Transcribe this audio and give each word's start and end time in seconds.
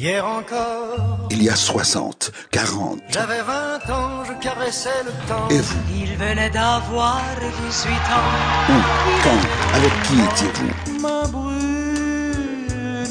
Hier 0.00 0.24
encore, 0.24 1.26
Il 1.28 1.42
y 1.42 1.48
a 1.48 1.56
60, 1.56 2.30
40. 2.52 3.00
j'avais 3.10 3.42
20 3.42 3.92
ans, 3.92 4.22
je 4.28 4.32
caressais 4.40 5.02
le 5.04 5.10
temps. 5.26 5.48
Et 5.50 5.58
vous? 5.58 5.74
Il 5.92 6.16
venait 6.16 6.50
d'avoir 6.50 7.20
18 7.66 7.90
ans. 7.90 8.30
Où? 8.68 8.74
Quand? 9.24 9.76
Avec 9.76 9.90
qui 10.04 10.20
étiez-vous? 10.20 11.00
Ma 11.00 11.26
brune, 11.26 13.08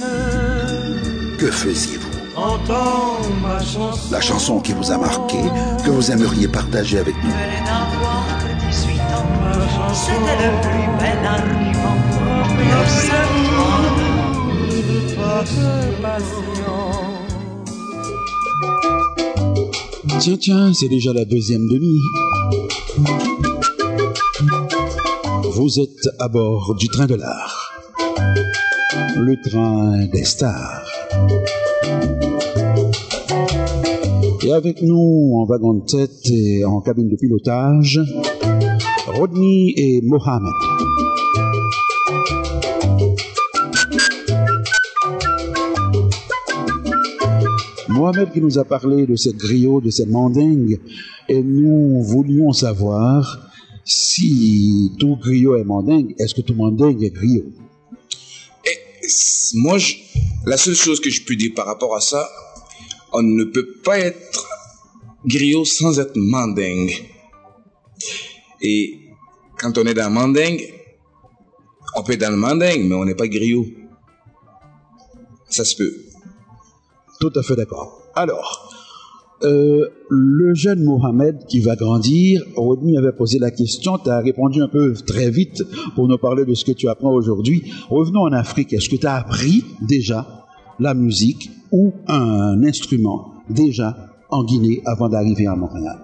Que 1.37 1.51
faisiez-vous? 1.51 2.07
Entends 2.37 3.19
ma 3.41 3.59
chanson. 3.59 4.09
La 4.09 4.21
chanson 4.21 4.61
qui 4.61 4.71
vous 4.71 4.89
a 4.89 4.97
marqué, 4.97 5.41
que 5.83 5.89
vous 5.89 6.09
aimeriez 6.09 6.47
partager 6.47 6.99
avec 6.99 7.15
nous. 7.21 7.29
Il 7.29 7.35
venait 7.35 7.65
d'avoir 7.65 8.23
18 8.65 9.01
ans. 9.01 9.93
C'était 9.93 10.37
le 10.41 10.51
plus 10.61 10.87
bel 10.99 11.25
argument. 11.25 11.97
Le 16.15 16.56
Tiens, 20.19 20.37
tiens, 20.37 20.73
c'est 20.73 20.89
déjà 20.89 21.13
la 21.13 21.25
deuxième 21.25 21.67
demi. 21.67 21.99
Vous 25.53 25.79
êtes 25.79 26.09
à 26.19 26.27
bord 26.27 26.75
du 26.75 26.87
train 26.87 27.05
de 27.05 27.15
l'art. 27.15 27.71
Le 29.15 29.39
train 29.49 30.05
des 30.07 30.23
stars. 30.23 30.83
Et 34.43 34.51
avec 34.51 34.81
nous, 34.81 35.33
en 35.35 35.45
wagon 35.45 35.75
de 35.75 35.85
tête 35.85 36.29
et 36.31 36.65
en 36.65 36.81
cabine 36.81 37.09
de 37.09 37.15
pilotage, 37.15 37.99
Rodney 39.07 39.73
et 39.77 40.01
Mohamed. 40.03 40.66
Mohamed 47.97 48.31
qui 48.31 48.41
nous 48.41 48.57
a 48.57 48.63
parlé 48.65 49.05
de 49.05 49.15
cette 49.15 49.37
griot, 49.37 49.81
de 49.81 49.89
cette 49.89 50.09
mandingue, 50.09 50.79
et 51.29 51.41
nous 51.41 52.01
voulions 52.03 52.53
savoir 52.53 53.49
si 53.83 54.91
tout 54.99 55.15
griot 55.17 55.55
est 55.55 55.63
mandingue, 55.63 56.13
est-ce 56.19 56.33
que 56.35 56.41
tout 56.41 56.53
mandingue 56.53 57.03
est 57.03 57.09
griot? 57.09 57.45
S- 59.03 59.53
Moi, 59.55 59.77
la 60.45 60.57
seule 60.57 60.75
chose 60.75 60.99
que 60.99 61.09
je 61.09 61.23
peux 61.23 61.35
dire 61.35 61.51
par 61.55 61.65
rapport 61.65 61.95
à 61.95 62.01
ça, 62.01 62.27
on 63.13 63.21
ne 63.21 63.45
peut 63.45 63.67
pas 63.83 63.97
être 63.99 64.45
griot 65.25 65.65
sans 65.65 65.99
être 65.99 66.15
mandingue. 66.17 66.91
Et 68.61 68.99
quand 69.57 69.77
on 69.77 69.83
est 69.85 69.93
dans 69.93 70.09
mandingue, 70.09 70.61
on 71.95 72.03
peut 72.03 72.13
être 72.13 72.21
dans 72.21 72.31
le 72.31 72.37
mandingue, 72.37 72.83
mais 72.83 72.95
on 72.95 73.05
n'est 73.05 73.15
pas 73.15 73.27
griot. 73.27 73.65
Ça 75.49 75.63
se 75.63 75.75
peut. 75.77 75.93
Tout 77.19 77.31
à 77.35 77.43
fait 77.43 77.55
d'accord. 77.55 78.01
Alors, 78.15 78.69
euh, 79.43 79.87
le 80.09 80.55
jeune 80.55 80.83
Mohamed 80.83 81.45
qui 81.47 81.59
va 81.59 81.75
grandir, 81.75 82.43
Rodney 82.55 82.97
avait 82.97 83.11
posé 83.11 83.37
la 83.37 83.51
question, 83.51 83.99
tu 83.99 84.09
as 84.09 84.19
répondu 84.19 84.61
un 84.61 84.67
peu 84.67 84.93
très 85.05 85.29
vite 85.29 85.63
pour 85.95 86.07
nous 86.07 86.17
parler 86.17 86.43
de 86.45 86.55
ce 86.55 86.65
que 86.65 86.71
tu 86.71 86.89
apprends 86.89 87.13
aujourd'hui. 87.13 87.71
Revenons 87.89 88.21
en 88.21 88.33
Afrique, 88.33 88.73
est-ce 88.73 88.89
que 88.89 88.95
tu 88.95 89.05
as 89.05 89.15
appris 89.15 89.63
déjà 89.81 90.45
la 90.79 90.95
musique 90.95 91.51
ou 91.71 91.93
un 92.07 92.63
instrument 92.63 93.33
déjà 93.49 93.95
en 94.29 94.43
Guinée 94.43 94.81
avant 94.85 95.07
d'arriver 95.07 95.45
à 95.45 95.55
Montréal? 95.55 96.03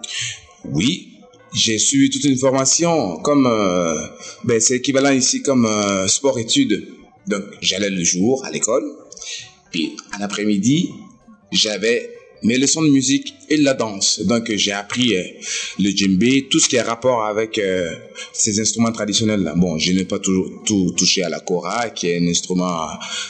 Oui, 0.72 1.14
j'ai 1.53 1.80
suivi 1.80 2.11
toute 2.11 2.25
une 2.25 2.38
formation 2.38 3.17
comme 3.17 3.47
euh, 3.47 3.95
ben, 4.44 4.59
c'est 4.59 4.78
équivalent 4.78 5.11
ici 5.11 5.41
comme 5.41 5.66
euh, 5.66 6.08
sport-études. 6.08 6.88
Donc 7.28 7.44
j'allais 7.61 7.89
le 7.89 8.03
jour 8.03 8.44
à 8.45 8.52
l'école, 8.52 8.84
puis 9.72 9.95
en 10.17 10.23
après-midi 10.23 10.89
j'avais 11.54 12.09
mes 12.44 12.58
leçons 12.58 12.82
de 12.82 12.90
musique 12.90 13.36
et 13.50 13.58
de 13.58 13.64
la 13.64 13.73
danse. 13.73 14.20
Donc 14.22 14.52
j'ai 14.54 14.72
appris 14.72 15.16
euh, 15.16 15.23
le 15.80 15.90
djembé, 15.90 16.48
tout 16.50 16.59
ce 16.59 16.68
qui 16.68 16.78
a 16.78 16.84
rapport 16.84 17.23
avec 17.23 17.58
euh, 17.58 17.90
ces 18.34 18.59
instruments 18.59 18.91
traditionnels 18.91 19.41
là. 19.41 19.53
Bon, 19.56 19.78
je 19.78 19.92
n'ai 19.94 20.06
pas 20.06 20.19
tout 20.19 20.92
touché 20.97 21.24
à 21.24 21.30
la 21.30 21.40
kora, 21.40 21.90
qui 21.90 22.08
est 22.08 22.19
un 22.19 22.28
instrument 22.28 22.88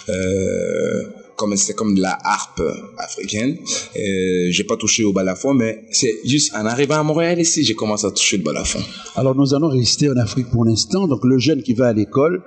euh, 0.09 1.03
comme 1.43 1.57
c'est 1.57 1.73
comme 1.73 1.93
de 1.93 2.01
la 2.01 2.17
harpe 2.23 2.61
africaine. 2.97 3.57
Euh, 3.97 4.47
j'ai 4.49 4.63
pas 4.63 4.77
touché 4.77 5.03
au 5.03 5.11
balafon, 5.11 5.53
mais 5.53 5.83
c'est 5.91 6.15
juste 6.25 6.55
en 6.55 6.65
arrivant 6.65 6.95
à 6.95 7.03
Montréal 7.03 7.37
ici, 7.41 7.65
j'ai 7.65 7.73
commencé 7.73 8.05
à 8.07 8.11
toucher 8.11 8.37
le 8.37 8.43
balafon. 8.43 8.79
Alors 9.17 9.35
nous 9.35 9.53
allons 9.53 9.67
rester 9.67 10.09
en 10.09 10.15
Afrique 10.15 10.49
pour 10.49 10.63
l'instant. 10.63 11.05
Donc 11.05 11.25
le 11.25 11.37
jeune 11.39 11.61
qui 11.61 11.73
va 11.73 11.87
à 11.87 11.93
l'école 11.93 12.43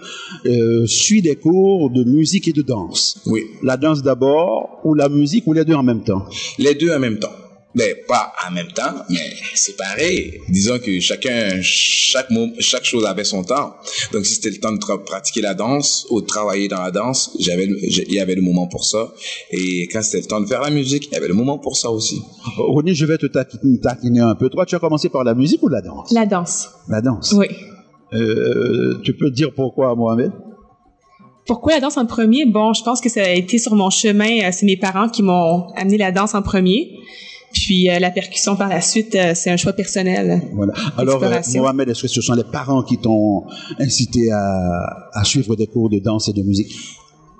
euh, 0.46 0.86
suit 0.86 1.20
des 1.20 1.36
cours 1.36 1.90
de 1.90 2.04
musique 2.04 2.48
et 2.48 2.54
de 2.54 2.62
danse. 2.62 3.18
Oui, 3.26 3.42
La 3.62 3.76
danse 3.76 4.02
d'abord 4.02 4.80
ou 4.84 4.94
la 4.94 5.10
musique 5.10 5.46
ou 5.46 5.52
les 5.52 5.66
deux 5.66 5.74
en 5.74 5.82
même 5.82 6.02
temps? 6.02 6.24
Les 6.58 6.74
deux 6.74 6.90
en 6.90 6.98
même 6.98 7.18
temps. 7.18 7.36
Mais 7.78 7.94
pas 8.08 8.32
en 8.48 8.52
même 8.52 8.72
temps, 8.72 8.94
mais 9.10 9.34
c'est 9.54 9.76
pareil. 9.76 10.40
Disons 10.48 10.78
que 10.78 10.98
chacun, 10.98 11.60
chaque 11.60 12.30
mot, 12.30 12.46
chaque 12.58 12.84
chose 12.84 13.04
avait 13.04 13.24
son 13.24 13.44
temps. 13.44 13.74
Donc 14.12 14.24
si 14.24 14.36
c'était 14.36 14.48
le 14.48 14.56
temps 14.56 14.72
de 14.72 14.78
pratiquer 15.04 15.42
la 15.42 15.52
danse 15.52 16.06
ou 16.08 16.22
de 16.22 16.26
travailler 16.26 16.68
dans 16.68 16.80
la 16.82 16.90
danse, 16.90 17.36
j'avais, 17.38 17.66
il 17.66 18.12
y 18.14 18.18
avait 18.18 18.34
le 18.34 18.40
moment 18.40 18.66
pour 18.66 18.84
ça. 18.84 19.12
Et 19.50 19.88
quand 19.92 20.00
c'était 20.02 20.22
le 20.22 20.26
temps 20.26 20.40
de 20.40 20.46
faire 20.46 20.62
la 20.62 20.70
musique, 20.70 21.06
il 21.08 21.12
y 21.12 21.16
avait 21.16 21.28
le 21.28 21.34
moment 21.34 21.58
pour 21.58 21.76
ça 21.76 21.90
aussi. 21.90 22.22
René, 22.56 22.94
je 22.94 23.04
vais 23.04 23.18
te 23.18 23.26
taquiner, 23.26 23.78
taquiner 23.78 24.20
un 24.20 24.34
peu. 24.34 24.48
Toi, 24.48 24.64
tu 24.64 24.74
as 24.74 24.78
commencé 24.78 25.10
par 25.10 25.22
la 25.22 25.34
musique 25.34 25.62
ou 25.62 25.68
la 25.68 25.82
danse? 25.82 26.10
La 26.12 26.24
danse. 26.24 26.70
La 26.88 27.02
danse. 27.02 27.34
Oui. 27.36 27.46
Euh, 28.14 28.98
tu 29.04 29.14
peux 29.14 29.30
dire 29.30 29.52
pourquoi, 29.54 29.94
Mohamed? 29.94 30.32
Pourquoi 31.46 31.74
la 31.74 31.80
danse 31.80 31.98
en 31.98 32.06
premier? 32.06 32.46
Bon, 32.46 32.72
je 32.72 32.82
pense 32.82 33.02
que 33.02 33.10
ça 33.10 33.22
a 33.22 33.28
été 33.30 33.58
sur 33.58 33.74
mon 33.74 33.90
chemin. 33.90 34.44
euh, 34.44 34.50
C'est 34.50 34.64
mes 34.64 34.78
parents 34.78 35.10
qui 35.10 35.22
m'ont 35.22 35.68
amené 35.76 35.98
la 35.98 36.10
danse 36.10 36.34
en 36.34 36.40
premier. 36.42 36.90
Puis 37.64 37.90
euh, 37.90 37.98
la 37.98 38.10
percussion 38.10 38.54
par 38.56 38.68
la 38.68 38.80
suite, 38.80 39.14
euh, 39.14 39.32
c'est 39.34 39.50
un 39.50 39.56
choix 39.56 39.72
personnel. 39.72 40.42
Voilà. 40.52 40.74
Alors, 40.96 41.22
euh. 41.22 41.40
Mohamed, 41.54 41.88
est-ce 41.88 42.02
que 42.02 42.08
ce 42.08 42.20
sont 42.20 42.34
les 42.34 42.44
parents 42.44 42.82
qui 42.82 42.98
t'ont 42.98 43.44
incité 43.78 44.30
à, 44.30 45.08
à 45.12 45.24
suivre 45.24 45.56
des 45.56 45.66
cours 45.66 45.88
de 45.88 45.98
danse 45.98 46.28
et 46.28 46.32
de 46.32 46.42
musique? 46.42 46.76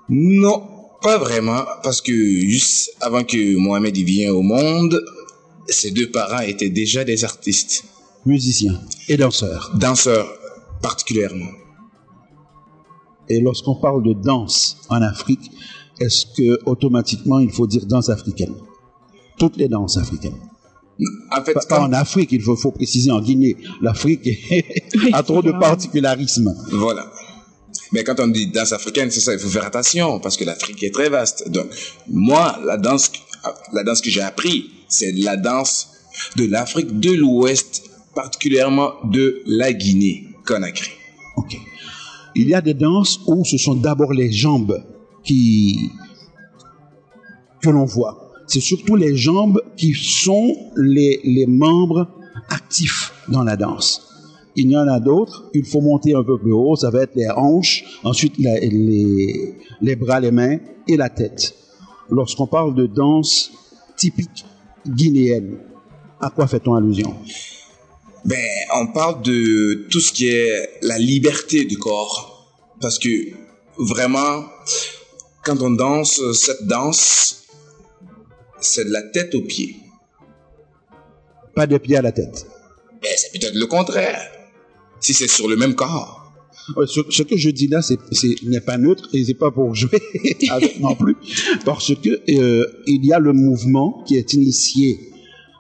Non, 0.09 0.63
pas 1.03 1.19
vraiment, 1.19 1.63
parce 1.83 2.01
que 2.01 2.13
juste 2.13 2.97
avant 3.01 3.25
que 3.25 3.57
Mohamed 3.57 3.97
y 3.97 4.05
vienne 4.05 4.31
au 4.31 4.43
monde, 4.43 4.99
ses 5.69 5.91
deux 5.91 6.11
parents 6.11 6.41
étaient 6.41 6.71
déjà 6.71 7.05
des 7.05 7.25
artistes, 7.25 7.85
Musiciens 8.25 8.81
et 9.09 9.17
danseurs. 9.17 9.73
danseurs 9.79 10.27
particulièrement. 10.83 11.53
Et 13.29 13.41
lorsqu'on 13.41 13.77
parle 13.77 14.03
de 14.03 14.15
danse 14.15 14.79
en 14.89 15.03
Afrique, 15.03 15.51
est-ce 16.01 16.27
que 16.27 16.59
automatiquement 16.67 17.39
il 17.39 17.51
faut 17.51 17.67
dire 17.67 17.87
danse 17.87 18.09
africaine? 18.09 18.55
Toutes 19.39 19.57
les 19.57 19.69
danses 19.69 19.97
africaines. 19.97 20.39
En 21.31 21.45
fait, 21.45 21.55
Pas, 21.69 21.81
en 21.81 21.93
Afrique, 21.93 22.33
il 22.33 22.41
faut, 22.41 22.57
faut 22.57 22.71
préciser 22.71 23.11
en 23.11 23.21
Guinée. 23.21 23.57
L'Afrique 23.83 24.29
a 25.13 25.23
trop 25.23 25.43
de 25.43 25.53
particularisme. 25.53 26.55
Voilà. 26.73 27.11
Mais 27.93 28.03
quand 28.03 28.19
on 28.19 28.29
dit 28.29 28.49
danse 28.49 28.73
africaine, 28.73 29.11
c'est 29.11 29.21
ça, 29.21 29.33
il 29.33 29.39
faut 29.39 29.49
faire 29.49 29.65
attention 29.65 30.19
parce 30.21 30.37
que 30.37 30.45
l'Afrique 30.45 30.83
est 30.83 30.93
très 30.93 31.09
vaste. 31.09 31.51
Donc, 31.51 31.67
moi, 32.09 32.59
la 32.65 32.79
danse, 32.79 33.13
la 33.73 33.85
danse 33.85 34.01
que 34.01 34.11
j'ai 34.11 34.23
appris, 34.23 34.71
c'est 34.89 35.13
la 35.13 35.37
danse 35.37 35.89
de 36.37 36.47
l'Afrique 36.47 36.99
de 36.99 37.13
l'Ouest, 37.13 37.83
particulièrement 38.15 38.95
de 39.05 39.43
la 39.47 39.73
Guinée, 39.73 40.29
Conakry. 40.47 40.91
Ok. 41.37 41.57
Il 42.35 42.49
y 42.49 42.55
a 42.55 42.61
des 42.61 42.75
danses 42.75 43.21
où 43.27 43.45
ce 43.45 43.59
sont 43.59 43.75
d'abord 43.75 44.13
les 44.13 44.33
jambes 44.33 44.83
qui 45.25 45.91
que 47.63 47.71
l'on 47.71 47.85
voit. 47.85 48.26
C'est 48.47 48.61
surtout 48.61 48.97
les 48.97 49.17
jambes 49.17 49.61
qui 49.77 49.95
sont 49.95 50.57
les, 50.77 51.47
membres 51.49 52.09
actifs 52.49 53.13
dans 53.29 53.43
la 53.43 53.57
danse. 53.57 54.03
Il 54.55 54.71
y 54.71 54.77
en 54.77 54.89
a 54.89 55.01
d'autres, 55.01 55.51
il 55.53 55.65
faut 55.65 55.81
monter 55.81 56.15
un 56.15 56.23
peu 56.23 56.39
plus 56.39 56.53
haut, 56.53 56.77
ça 56.77 56.91
va 56.91 57.03
être 57.03 57.15
les 57.15 57.29
hanches, 57.29 57.85
ensuite 58.05 58.39
les, 58.39 59.55
les 59.83 59.97
bras, 59.97 60.21
les 60.21 60.31
mains 60.31 60.59
et 60.89 60.97
la 60.97 61.11
tête. 61.11 61.55
Lorsqu'on 62.11 62.47
parle 62.47 62.75
de 62.75 62.87
danse 62.87 63.51
typique 63.97 64.45
guinéenne, 64.87 65.59
à 66.21 66.31
quoi 66.31 66.47
fait-on 66.47 66.75
allusion? 66.75 67.15
Ben, 68.25 68.45
on 68.75 68.89
parle 68.89 69.23
de 69.23 69.87
tout 69.91 70.01
ce 70.01 70.13
qui 70.13 70.27
est 70.27 70.71
la 70.83 70.99
liberté 70.99 71.65
du 71.65 71.79
corps. 71.79 72.51
Parce 72.81 72.99
que 72.99 73.09
vraiment, 73.79 74.45
quand 75.45 75.63
on 75.63 75.71
danse 75.71 76.21
cette 76.33 76.67
danse, 76.67 77.36
c'est 78.61 78.85
de 78.85 78.91
la 78.93 79.03
tête 79.03 79.35
aux 79.35 79.43
pieds. 79.43 79.77
Pas 81.55 81.67
des 81.67 81.79
pieds 81.79 81.97
à 81.97 82.03
la 82.03 82.13
tête. 82.13 82.47
Ben, 83.03 83.11
c'est 83.17 83.33
peut-être 83.33 83.55
le 83.55 83.67
contraire. 83.67 84.21
Si 85.01 85.13
c'est 85.15 85.29
sur 85.29 85.49
le 85.49 85.57
même 85.57 85.75
corps. 85.75 86.23
Ouais, 86.77 86.87
Ce, 86.87 87.01
ce 87.11 87.23
que 87.23 87.37
je 87.37 87.51
dis 87.51 87.69
là, 87.69 87.81
c'est 87.81 87.99
c'est- 88.11 88.43
n'est 88.43 88.61
pas 88.61 88.77
neutre 88.77 89.09
et 89.15 89.25
c'est 89.25 89.35
pas 89.35 89.51
pour 89.53 89.75
jouer 89.75 90.01
avec 90.51 90.81
non 90.81 90.97
plus, 90.97 91.17
parce 91.65 91.95
que 91.95 92.09
euh, 92.33 92.67
il 92.87 93.05
y 93.07 93.13
a 93.13 93.21
le 93.21 93.33
mouvement 93.33 94.03
qui 94.07 94.17
est 94.17 94.33
initié. 94.33 94.99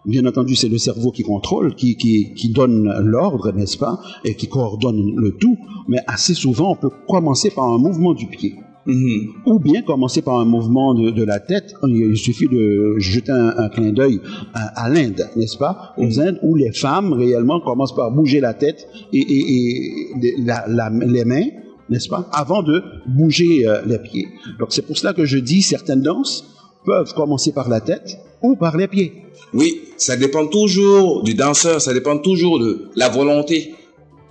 Bien 0.04 0.24
entendu, 0.26 0.54
c'est 0.56 0.68
le 0.68 0.78
cerveau 0.78 1.10
qui 1.12 1.22
contrôle, 1.24 1.74
qui, 1.74 1.96
qui, 1.96 2.32
qui 2.34 2.48
donne 2.50 2.92
l'ordre, 3.04 3.50
n'est-ce 3.52 3.76
pas, 3.76 4.00
et 4.24 4.34
qui 4.36 4.48
coordonne 4.48 5.14
le 5.16 5.32
tout. 5.32 5.56
Mais 5.88 5.98
assez 6.06 6.32
souvent, 6.34 6.72
on 6.72 6.76
peut 6.76 6.90
commencer 7.08 7.50
par 7.50 7.64
un 7.64 7.78
mouvement 7.78 8.14
du 8.14 8.26
pied. 8.28 8.54
Mhm. 8.86 9.32
ou 9.46 9.58
bien 9.58 9.82
commencer 9.82 10.22
par 10.22 10.38
un 10.38 10.44
mouvement 10.44 10.94
de, 10.94 11.10
de 11.10 11.24
la 11.24 11.40
tête. 11.40 11.74
Il 11.88 12.16
suffit 12.16 12.46
de 12.46 12.94
jeter 12.98 13.32
un, 13.32 13.54
un 13.58 13.68
clin 13.68 13.90
d'œil 13.92 14.20
à, 14.54 14.84
à 14.84 14.88
l'Inde, 14.88 15.28
n'est-ce 15.36 15.58
pas? 15.58 15.92
Aux 15.98 16.20
Indes, 16.20 16.38
où 16.42 16.54
les 16.54 16.72
femmes 16.72 17.12
réellement 17.12 17.60
commencent 17.60 17.94
par 17.96 18.10
bouger 18.12 18.40
la 18.40 18.54
tête 18.54 18.86
et, 19.12 19.18
et- 19.18 20.10
et 20.22 20.34
la- 20.44 20.64
la- 20.68 20.90
les 20.90 21.24
mains, 21.24 21.46
n'est-ce 21.90 22.08
pas? 22.08 22.28
Avant 22.32 22.62
de 22.62 22.82
bouger 23.08 23.66
euh, 23.66 23.82
les 23.86 23.98
pieds. 23.98 24.26
Donc 24.58 24.68
c'est 24.70 24.82
pour 24.86 24.96
cela 24.96 25.12
que 25.12 25.24
je 25.24 25.38
dis 25.38 25.62
certaines 25.62 26.02
danses 26.02 26.44
peuvent 26.84 27.12
commencer 27.14 27.52
par 27.52 27.68
la 27.68 27.80
tête 27.80 28.16
ou 28.42 28.54
par 28.54 28.76
les 28.76 28.86
pieds. 28.86 29.12
Oui, 29.52 29.80
ça 29.96 30.16
dépend 30.16 30.46
toujours 30.46 31.22
du 31.24 31.34
danseur, 31.34 31.80
ça 31.80 31.92
dépend 31.92 32.18
toujours 32.18 32.58
de 32.60 32.88
la 32.94 33.08
volonté 33.08 33.74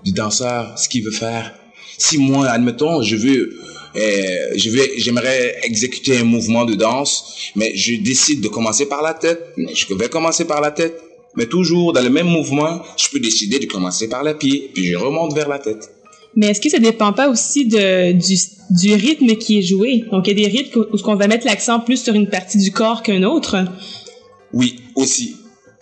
du 0.06 0.12
danseur, 0.14 0.78
ce 0.78 0.88
qu'il 0.88 1.04
veut 1.04 1.12
faire. 1.12 1.54
Si 1.98 2.18
moi, 2.18 2.48
admettons, 2.48 3.02
je 3.02 3.16
veux, 3.16 3.50
euh, 3.96 4.54
je 4.56 4.70
vais, 4.70 4.92
j'aimerais 4.98 5.56
exécuter 5.64 6.18
un 6.18 6.24
mouvement 6.24 6.66
de 6.66 6.76
danse, 6.76 7.52
mais 7.56 7.76
je 7.76 7.96
décide 7.96 8.42
de 8.42 8.48
commencer 8.48 8.88
par 8.88 9.02
la 9.02 9.14
tête, 9.14 9.42
je 9.58 9.94
vais 9.94 10.10
commencer 10.10 10.46
par 10.46 10.62
la 10.62 10.72
tête. 10.72 11.02
Mais 11.38 11.48
toujours 11.48 11.92
dans 11.92 12.02
le 12.02 12.10
même 12.10 12.28
mouvement, 12.28 12.82
je 12.96 13.10
peux 13.10 13.20
décider 13.20 13.60
de 13.60 13.66
commencer 13.66 14.08
par 14.08 14.24
les 14.24 14.36
pieds, 14.36 14.72
puis 14.74 14.86
je 14.86 14.96
remonte 14.96 15.34
vers 15.34 15.50
la 15.50 15.60
tête. 15.60 15.90
Mais 16.38 16.48
est-ce 16.48 16.62
que 16.62 16.70
ça 16.70 16.80
dépend 16.80 17.14
pas 17.14 17.30
aussi 17.30 17.66
de, 17.66 18.14
du, 18.14 18.36
du 18.70 18.94
rythme 18.94 19.36
qui 19.36 19.60
est 19.60 19.62
joué? 19.62 20.04
Donc, 20.12 20.28
il 20.28 20.38
y 20.40 20.44
a 20.44 20.48
des 20.48 20.58
rythmes 20.58 20.80
où 20.80 20.96
où 20.96 21.10
on 21.10 21.16
va 21.16 21.28
mettre 21.28 21.46
l'accent 21.46 21.80
plus 21.80 22.02
sur 22.02 22.14
une 22.14 22.30
partie 22.30 22.58
du 22.58 22.72
corps 22.72 23.04
qu'un 23.04 23.24
autre? 23.24 23.58
Oui, 24.54 24.78
aussi. 24.96 25.35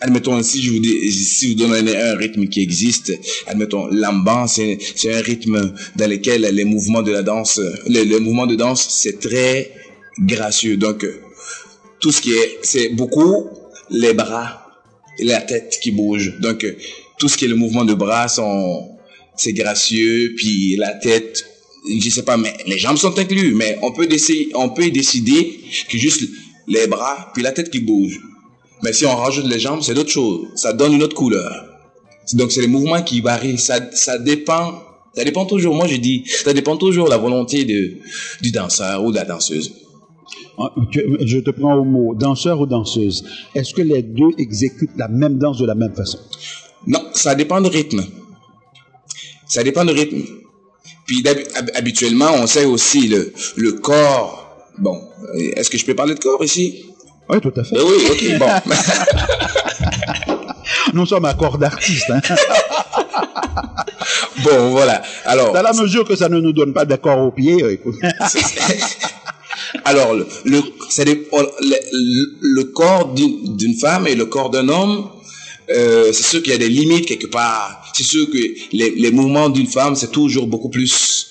Admettons, 0.06 0.44
si 0.44 0.62
je 0.62 0.70
vous, 0.70 0.80
dis- 0.80 1.14
si 1.14 1.56
vous 1.56 1.64
un 1.64 2.18
rythme 2.18 2.48
qui 2.48 2.62
existe, 2.62 3.14
admettons, 3.48 3.88
l'amban, 3.88 4.48
c'est, 4.48 4.78
un 5.06 5.22
rythme 5.22 5.74
dans 5.96 6.10
lequel 6.10 6.42
les 6.42 6.66
mouvements 6.66 7.02
de 7.02 7.12
la 7.14 7.24
danse, 7.24 7.62
les 7.88 8.20
mouvements 8.20 8.46
de 8.46 8.56
danse, 8.56 8.86
c'est 8.90 9.22
très 9.22 9.72
gracieux. 10.20 10.76
Donc, 10.76 11.06
tout 12.02 12.12
ce 12.12 12.20
qui 12.20 12.32
est, 12.34 12.60
c'est 12.64 12.90
beaucoup 12.90 13.48
les 13.90 14.14
bras 14.14 14.68
et 15.20 15.24
la 15.24 15.40
tête 15.40 15.80
qui 15.82 15.92
bougent. 15.92 16.38
Donc, 16.42 16.66
tout 17.18 17.30
ce 17.30 17.38
qui 17.38 17.46
est 17.46 17.48
le 17.48 17.56
mouvement 17.56 17.86
de 17.86 17.94
bras 17.94 18.28
sont, 18.28 18.98
c'est 19.38 19.54
gracieux, 19.54 20.34
puis 20.36 20.76
la 20.76 20.96
tête, 20.96 21.46
je 21.88 22.10
sais 22.10 22.24
pas, 22.24 22.36
mais 22.36 22.54
les 22.68 22.78
jambes 22.78 22.98
sont 22.98 23.18
inclus, 23.18 23.54
mais 23.54 23.78
on 23.82 23.94
peut 23.94 24.08
décider, 24.08 24.50
on 24.56 24.68
peut 24.68 24.90
décider 24.92 25.62
que 25.90 25.98
juste 25.98 26.24
les 26.68 26.88
bras, 26.88 27.32
puis 27.34 27.42
la 27.42 27.54
tête 27.54 27.70
qui 27.70 27.80
bouge. 27.80 28.20
Mais 28.84 28.94
si 28.94 29.06
on 29.06 29.16
rajoute 29.16 29.48
les 29.48 29.60
jambes, 29.60 29.82
c'est 29.82 29.94
d'autres 29.94 30.12
chose. 30.12 30.48
Ça 30.56 30.74
donne 30.74 30.94
une 30.94 31.04
autre 31.04 31.16
couleur. 31.16 31.66
Donc 32.34 32.52
c'est 32.52 32.62
les 32.62 32.68
mouvements 32.68 33.02
qui 33.02 33.22
varient. 33.22 33.58
Ça, 33.58 33.80
ça 33.94 34.18
dépend. 34.18 34.74
Ça 35.16 35.24
dépend 35.24 35.46
toujours. 35.46 35.76
Moi 35.76 35.88
je 35.88 35.96
dis, 35.98 36.24
ça 36.44 36.54
dépend 36.54 36.78
toujours 36.78 37.06
de 37.06 37.12
la 37.12 37.18
volonté 37.18 37.66
de, 37.66 37.98
du 38.42 38.52
danseur 38.52 39.04
ou 39.04 39.12
de 39.12 39.16
la 39.16 39.26
danseuse. 39.26 39.74
Ah, 40.58 40.72
Je 41.22 41.40
te 41.40 41.52
prends 41.52 41.76
au 41.76 41.84
mot, 41.84 42.14
danseur 42.16 42.60
ou 42.60 42.66
danseuse. 42.66 43.24
Est-ce 43.56 43.74
que 43.74 43.82
les 43.82 44.04
deux 44.04 44.30
exécutent 44.38 44.98
la 44.98 45.08
même 45.08 45.38
danse 45.38 45.58
de 45.58 45.66
la 45.66 45.76
même 45.76 45.96
façon? 45.96 46.20
Non, 46.86 47.02
ça 47.14 47.36
dépend 47.36 47.62
du 47.62 47.70
rythme. 47.70 48.04
Ça 49.48 49.64
dépend 49.64 49.86
du 49.86 49.94
rythme. 49.94 50.22
Puis 51.06 51.24
habituellement, 51.76 52.32
on 52.36 52.48
sait 52.48 52.66
aussi 52.66 53.08
le, 53.08 53.34
le 53.58 53.74
corps. 53.74 54.48
Bon, 54.78 55.00
est-ce 55.56 55.70
que 55.70 55.78
je 55.78 55.86
peux 55.86 55.96
parler 55.96 56.16
de 56.16 56.20
corps 56.20 56.44
ici? 56.44 56.86
Oui, 57.30 57.40
tout 57.42 57.54
à 57.56 57.64
fait. 57.64 57.76
Ben 57.76 57.82
oui, 57.86 58.08
ok, 58.10 58.38
bon. 58.40 58.50
Nous 60.94 61.06
sommes 61.06 61.26
à 61.26 61.34
corps 61.34 61.58
d'artistes. 61.58 62.10
Hein? 62.12 62.22
bon, 64.44 64.70
voilà. 64.72 65.02
Alors, 65.26 65.52
Dans 65.54 65.62
la 65.62 65.74
mesure 65.74 66.06
que 66.06 66.16
ça 66.16 66.30
ne 66.30 66.40
nous 66.40 66.54
donne 66.54 66.74
pas 66.74 66.86
d'accord 66.86 67.20
aux 67.20 67.32
pieds, 67.32 67.62
euh, 67.64 67.74
écoute. 67.74 67.96
Alors, 69.86 70.14
le, 70.14 70.28
le, 70.46 70.62
dépend- 71.06 71.42
le, 71.62 71.76
le- 72.42 72.64
corps 72.66 73.14
d'une 73.14 73.76
femme 73.76 74.08
et 74.08 74.16
le 74.16 74.26
corps 74.26 74.50
d'un 74.50 74.68
homme, 74.70 75.10
euh, 75.70 76.12
c'est 76.14 76.24
sûr 76.24 76.42
qu'il 76.44 76.52
y 76.52 76.56
a 76.56 76.60
des 76.60 76.70
limites 76.70 77.06
quelque 77.08 77.28
part. 77.28 77.82
C'est 77.96 78.04
sûr 78.04 78.30
que 78.30 78.38
les, 78.72 78.92
les 78.92 79.12
mouvements 79.12 79.50
d'une 79.50 79.68
femme, 79.68 79.96
c'est 79.96 80.12
toujours 80.12 80.48
beaucoup 80.48 80.70
plus 80.70 81.28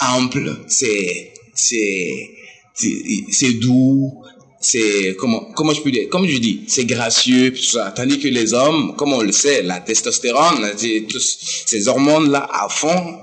ample, 0.00 0.56
c'est 0.68 1.32
c'est 1.54 2.30
c'est 2.74 3.52
doux, 3.54 4.22
c'est 4.66 5.16
comment 5.18 5.40
comment 5.54 5.72
je 5.72 5.80
peux 5.80 5.90
dire, 5.90 6.08
comme 6.10 6.26
je 6.26 6.38
dis, 6.38 6.64
c'est 6.66 6.84
gracieux 6.84 7.52
tout 7.52 7.62
ça. 7.62 7.92
Tandis 7.94 8.18
que 8.18 8.28
les 8.28 8.52
hommes, 8.52 8.96
comme 8.96 9.12
on 9.12 9.22
le 9.22 9.32
sait, 9.32 9.62
la 9.62 9.80
testostérone, 9.80 10.72
tous 11.08 11.38
ces 11.66 11.88
hormones 11.88 12.30
là 12.30 12.48
à 12.52 12.68
fond. 12.68 13.18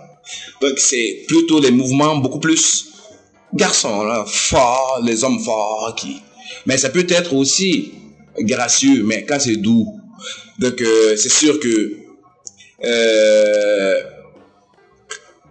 Donc 0.61 0.79
c'est 0.79 1.25
plutôt 1.27 1.59
les 1.59 1.71
mouvements 1.71 2.15
beaucoup 2.17 2.39
plus 2.39 2.87
garçons 3.53 4.23
forts, 4.25 5.01
les 5.03 5.23
hommes 5.23 5.39
forts 5.39 5.93
qui. 5.97 6.21
Mais 6.65 6.77
ça 6.77 6.89
peut 6.89 7.07
être 7.09 7.33
aussi 7.33 7.91
gracieux, 8.39 9.03
mais 9.03 9.25
quand 9.25 9.39
c'est 9.39 9.57
doux. 9.57 9.87
Donc 10.59 10.81
euh, 10.81 11.17
c'est 11.17 11.31
sûr 11.31 11.59
que 11.59 11.97
euh, 12.85 14.01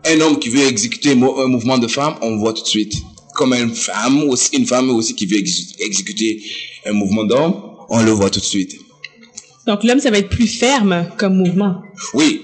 un 0.07 0.21
homme 0.21 0.39
qui 0.39 0.49
veut 0.49 0.67
exécuter 0.67 1.13
un 1.13 1.49
mouvement 1.49 1.79
de 1.79 1.87
femme, 1.87 2.15
on 2.23 2.37
voit 2.39 2.55
tout 2.55 2.63
de 2.63 2.69
suite. 2.69 2.95
Comme 3.35 3.55
une 3.55 3.71
femme 3.75 4.23
aussi, 4.29 4.57
une 4.57 4.67
femme 4.67 4.91
aussi 4.91 5.15
qui 5.15 5.27
veut 5.27 5.37
exé- 5.37 5.75
exécuter 5.81 6.41
un 6.87 6.93
mouvement 6.93 7.25
d'homme, 7.25 7.55
on 7.89 8.03
le 8.03 8.11
voit 8.11 8.31
tout 8.31 8.41
de 8.41 8.45
suite. 8.45 8.77
Donc, 9.67 9.85
l'homme, 9.85 10.01
ça 10.01 10.11
va 10.11 10.19
être 10.19 10.29
plus 10.29 10.47
ferme 10.49 11.07
comme 11.17 11.37
mouvement. 11.37 11.83
Oui. 12.15 12.43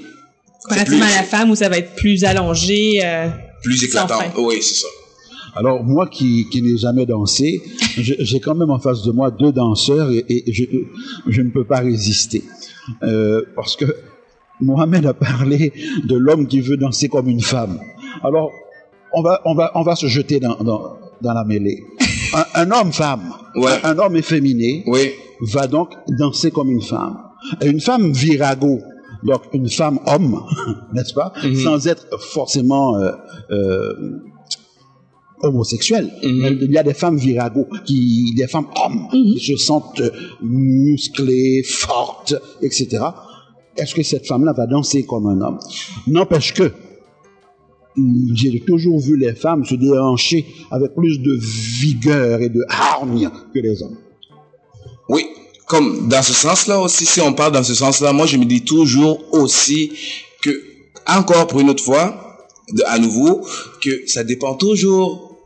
Comparativement 0.62 1.06
à 1.06 1.16
la 1.16 1.22
femme 1.24 1.50
où 1.50 1.54
ça 1.56 1.68
va 1.68 1.78
être 1.78 1.94
plus 1.96 2.24
allongé. 2.24 3.00
euh, 3.04 3.28
plus 3.62 3.82
éclatant. 3.84 4.20
Oui, 4.38 4.56
c'est 4.60 4.74
ça. 4.82 4.86
Alors 5.56 5.82
moi 5.82 6.06
qui, 6.06 6.46
qui 6.52 6.62
n'ai 6.62 6.76
jamais 6.78 7.06
dansé, 7.06 7.60
j'ai 7.98 8.38
quand 8.38 8.54
même 8.54 8.70
en 8.70 8.78
face 8.78 9.02
de 9.02 9.10
moi 9.10 9.30
deux 9.32 9.50
danseurs 9.50 10.10
et, 10.12 10.24
et 10.28 10.52
je, 10.52 10.64
je 11.26 11.42
ne 11.42 11.50
peux 11.50 11.64
pas 11.64 11.80
résister. 11.80 12.44
Euh, 13.02 13.42
parce 13.56 13.74
que 13.74 13.86
Mohamed 14.60 15.06
a 15.06 15.14
parlé 15.14 15.72
de 16.04 16.14
l'homme 16.16 16.46
qui 16.46 16.60
veut 16.60 16.76
danser 16.76 17.08
comme 17.08 17.28
une 17.28 17.40
femme. 17.40 17.80
Alors 18.22 18.52
on 19.12 19.22
va, 19.22 19.40
on 19.44 19.54
va, 19.54 19.70
on 19.74 19.82
va 19.82 19.96
se 19.96 20.06
jeter 20.06 20.40
dans, 20.40 20.56
dans, 20.56 20.96
dans 21.20 21.32
la 21.32 21.44
mêlée. 21.44 21.82
Un, 22.34 22.44
un 22.62 22.70
homme-femme, 22.70 23.32
Ouais. 23.56 23.72
un, 23.82 23.90
un 23.90 23.98
homme 23.98 24.16
efféminé 24.16 24.84
Oui. 24.86 25.10
va 25.40 25.66
donc 25.66 25.90
danser 26.18 26.50
comme 26.50 26.70
une 26.70 26.82
femme. 26.82 27.16
Et 27.62 27.66
une 27.68 27.80
femme 27.80 28.12
virago, 28.12 28.80
donc 29.24 29.42
une 29.52 29.68
femme 29.70 29.98
homme, 30.06 30.42
n'est-ce 30.92 31.14
pas, 31.14 31.32
sans 31.64 31.86
être 31.88 32.06
forcément 32.20 32.96
euh, 32.96 33.12
euh, 33.50 34.20
homosexuelle. 35.42 36.10
Mhm. 36.22 36.58
Il 36.62 36.70
y 36.72 36.78
a 36.78 36.82
des 36.82 36.94
femmes 36.94 37.16
virago, 37.16 37.66
qui, 37.84 38.34
des 38.36 38.46
femmes 38.48 38.66
hommes, 38.84 39.08
qui 39.10 39.40
se 39.40 39.56
sentent 39.56 40.00
euh, 40.00 40.10
musclées, 40.42 41.62
fortes, 41.64 42.34
etc. 42.60 42.98
Est-ce 43.76 43.94
que 43.94 44.02
cette 44.02 44.26
femme-là 44.26 44.52
va 44.52 44.66
danser 44.66 45.04
comme 45.04 45.26
un 45.28 45.40
homme? 45.40 45.58
N'empêche 46.08 46.52
que 46.52 46.72
j'ai 48.34 48.60
toujours 48.60 48.98
vu 48.98 49.16
les 49.16 49.34
femmes 49.34 49.64
se 49.64 49.74
déhancher 49.74 50.46
avec 50.70 50.94
plus 50.94 51.18
de 51.18 51.38
vigueur 51.80 52.40
et 52.40 52.48
de 52.48 52.60
hargne 52.68 53.30
que 53.54 53.58
les 53.58 53.82
hommes. 53.82 53.98
Oui, 55.08 55.26
comme 55.66 56.08
dans 56.08 56.22
ce 56.22 56.32
sens-là 56.32 56.80
aussi, 56.80 57.04
si 57.06 57.20
on 57.20 57.32
parle 57.32 57.52
dans 57.52 57.62
ce 57.62 57.74
sens-là, 57.74 58.12
moi 58.12 58.26
je 58.26 58.36
me 58.36 58.44
dis 58.44 58.62
toujours 58.62 59.20
aussi 59.32 59.92
que, 60.42 60.50
encore 61.06 61.46
pour 61.46 61.60
une 61.60 61.70
autre 61.70 61.84
fois, 61.84 62.38
de, 62.72 62.82
à 62.86 62.98
nouveau, 62.98 63.46
que 63.80 64.06
ça 64.06 64.24
dépend 64.24 64.54
toujours 64.54 65.38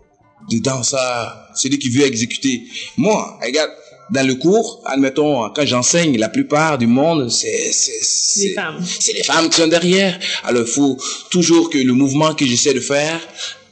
du 0.48 0.60
danseur, 0.60 1.36
celui 1.54 1.78
qui 1.78 1.88
veut 1.88 2.04
exécuter. 2.04 2.62
Moi, 2.96 3.38
regarde, 3.44 3.70
dans 4.12 4.26
le 4.26 4.34
cours, 4.34 4.82
admettons, 4.84 5.48
quand 5.54 5.64
j'enseigne, 5.64 6.18
la 6.18 6.28
plupart 6.28 6.76
du 6.76 6.86
monde, 6.86 7.30
c'est, 7.30 7.70
c'est, 7.72 8.48
Les 8.48 8.54
femmes. 8.54 8.84
c'est 9.00 9.14
les 9.14 9.22
femmes 9.22 9.48
qui 9.48 9.56
sont 9.56 9.68
derrière. 9.68 10.18
Alors 10.44 10.64
il 10.66 10.70
faut 10.70 10.98
toujours 11.30 11.70
que 11.70 11.78
le 11.78 11.94
mouvement 11.94 12.34
que 12.34 12.44
j'essaie 12.44 12.74
de 12.74 12.80
faire, 12.80 13.18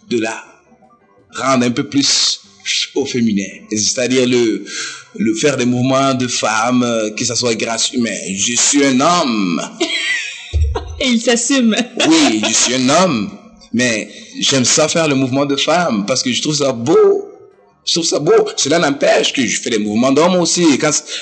de 0.09 0.19
la 0.19 0.43
rendre 1.37 1.67
un 1.67 1.71
peu 1.71 1.85
plus 1.85 2.41
au 2.95 3.05
féminin. 3.05 3.49
C'est-à-dire 3.71 4.27
le, 4.27 4.65
le 5.17 5.35
faire 5.35 5.59
des 5.59 5.67
mouvements 5.67 6.15
de 6.15 6.27
femme, 6.27 6.85
euh, 6.85 7.11
que 7.11 7.25
ça 7.25 7.35
soit 7.35 7.55
gracieux. 7.55 7.99
Mais 8.01 8.35
je 8.35 8.55
suis 8.55 8.83
un 8.83 8.99
homme. 8.99 9.61
Et 11.01 11.07
il 11.09 11.21
s'assume. 11.21 11.77
Oui, 12.09 12.43
je 12.49 12.53
suis 12.53 12.75
un 12.77 12.89
homme. 12.89 13.31
Mais 13.75 14.09
j'aime 14.41 14.65
ça 14.65 14.89
faire 14.89 15.07
le 15.07 15.15
mouvement 15.15 15.45
de 15.45 15.57
femme 15.57 16.07
parce 16.07 16.23
que 16.23 16.33
je 16.33 16.41
trouve 16.41 16.57
ça 16.57 16.73
beau. 16.73 17.20
Je 17.91 17.95
trouve 17.97 18.07
ça 18.07 18.21
beau. 18.21 18.33
Cela 18.57 18.79
n'empêche 18.79 19.33
que 19.33 19.45
je 19.45 19.61
fais 19.61 19.71
des 19.71 19.79
mouvements 19.79 20.13
d'homme 20.13 20.37
aussi. 20.37 20.65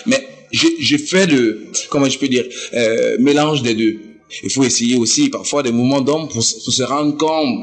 Mais 0.04 0.20
je, 0.52 0.66
je 0.80 0.96
fais 0.98 1.24
le, 1.26 1.68
comment 1.88 2.08
je 2.10 2.18
peux 2.18 2.28
dire, 2.28 2.44
euh, 2.74 3.16
mélange 3.18 3.62
des 3.62 3.74
deux. 3.74 3.94
Il 4.42 4.50
faut 4.50 4.64
essayer 4.64 4.96
aussi 4.96 5.30
parfois 5.30 5.62
des 5.62 5.72
mouvements 5.72 6.02
d'homme 6.02 6.28
pour, 6.28 6.42
se- 6.42 6.60
rendre 6.82 7.16
compte 7.16 7.58